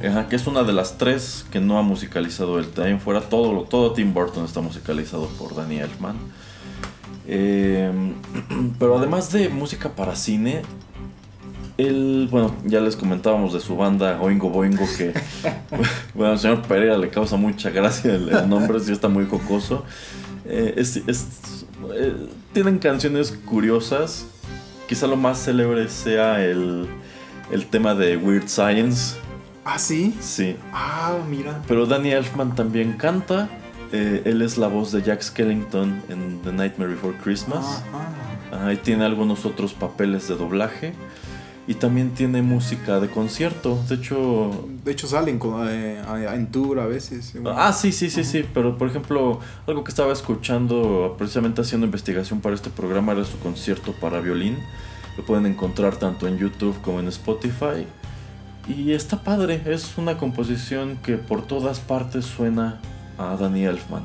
[0.02, 2.66] Eh, que es una de las tres que no ha musicalizado él.
[2.70, 6.16] También fuera todo, todo Tim Burton está musicalizado por Danny Elfman.
[7.28, 7.92] Eh,
[8.80, 10.62] pero además de música para cine,
[11.78, 15.12] él, bueno, ya les comentábamos de su banda Oingo Boingo que,
[16.14, 19.84] bueno, al señor Pereira le causa mucha gracia el, nombre, sí está muy jocoso.
[20.46, 20.82] Eh,
[22.52, 24.26] tienen canciones curiosas.
[24.88, 26.88] Quizá lo más célebre sea el
[27.50, 29.16] el tema de Weird Science.
[29.64, 30.16] ¿Ah, sí?
[30.20, 30.56] Sí.
[30.72, 31.62] Ah, mira.
[31.66, 33.48] Pero Danny Elfman también canta.
[33.92, 37.82] Eh, él es la voz de Jack Skellington en The Nightmare Before Christmas.
[38.52, 38.72] Ajá.
[38.72, 40.94] y tiene algunos otros papeles de doblaje.
[41.68, 43.82] Y también tiene música de concierto.
[43.88, 44.68] De hecho.
[44.84, 46.02] De hecho, salen eh,
[46.34, 47.34] en tour a veces.
[47.44, 48.44] Ah, sí, sí, sí, sí.
[48.54, 53.38] Pero por ejemplo, algo que estaba escuchando precisamente haciendo investigación para este programa era su
[53.38, 54.58] concierto para violín.
[55.16, 57.86] Lo pueden encontrar tanto en YouTube como en Spotify.
[58.68, 62.80] Y está padre, es una composición que por todas partes suena
[63.16, 64.04] a Danny Elfman.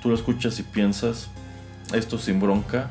[0.00, 1.28] Tú lo escuchas y piensas,
[1.92, 2.90] esto sin bronca,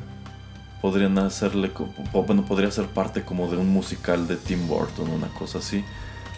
[0.80, 1.70] podrían hacerle,
[2.12, 5.84] bueno, podría ser parte como de un musical de Tim Burton, una cosa así.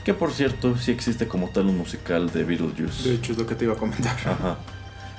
[0.05, 3.09] Que por cierto, sí existe como tal un musical de Beetlejuice.
[3.09, 4.17] De hecho, es lo que te iba a comentar.
[4.25, 4.57] Ajá.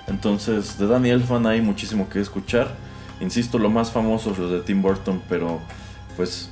[0.08, 2.76] Entonces, de Danny Elfman hay muchísimo que escuchar.
[3.20, 5.60] Insisto, lo más famoso es los de Tim Burton, pero
[6.18, 6.50] pues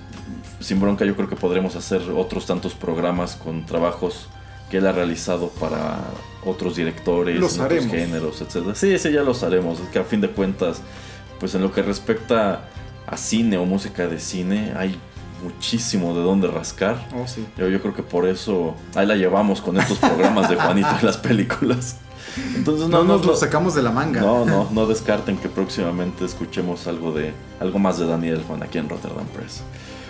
[0.60, 4.28] sin bronca yo creo que podremos hacer otros tantos programas con trabajos
[4.70, 6.00] que él ha realizado para
[6.46, 8.76] otros directores, otros géneros, etc.
[8.76, 9.80] Sí, ese ya los haremos.
[9.80, 10.82] Es que a fin de cuentas,
[11.40, 12.70] pues en lo que respecta
[13.08, 14.98] a cine o música de cine, hay
[15.44, 17.08] muchísimo de dónde rascar.
[17.16, 17.46] Oh, sí.
[17.58, 21.06] yo, yo creo que por eso ahí la llevamos con estos programas de Juanito en
[21.06, 21.98] las películas.
[22.56, 24.22] Entonces no, nos lo sacamos de la manga.
[24.22, 28.78] No, no, no descarten que próximamente escuchemos algo de algo más de Daniel Juan aquí
[28.78, 29.64] en Rotterdam Press.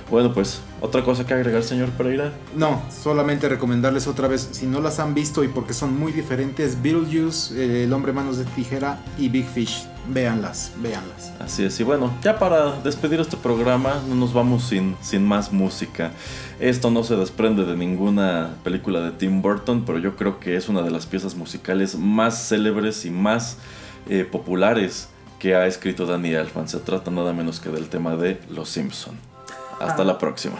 [0.09, 2.33] Bueno, pues, ¿otra cosa que agregar, señor Pereira?
[2.55, 6.81] No, solamente recomendarles otra vez, si no las han visto y porque son muy diferentes,
[6.81, 9.87] Beetlejuice, eh, El hombre manos de tijera y Big Fish.
[10.11, 11.31] Véanlas, véanlas.
[11.39, 15.51] Así es, y bueno, ya para despedir este programa, no nos vamos sin, sin más
[15.53, 16.11] música.
[16.59, 20.67] Esto no se desprende de ninguna película de Tim Burton, pero yo creo que es
[20.67, 23.57] una de las piezas musicales más célebres y más
[24.09, 26.67] eh, populares que ha escrito Danny Elfman.
[26.67, 29.15] Se trata nada menos que del tema de Los Simpson.
[29.79, 30.59] Hasta la próxima.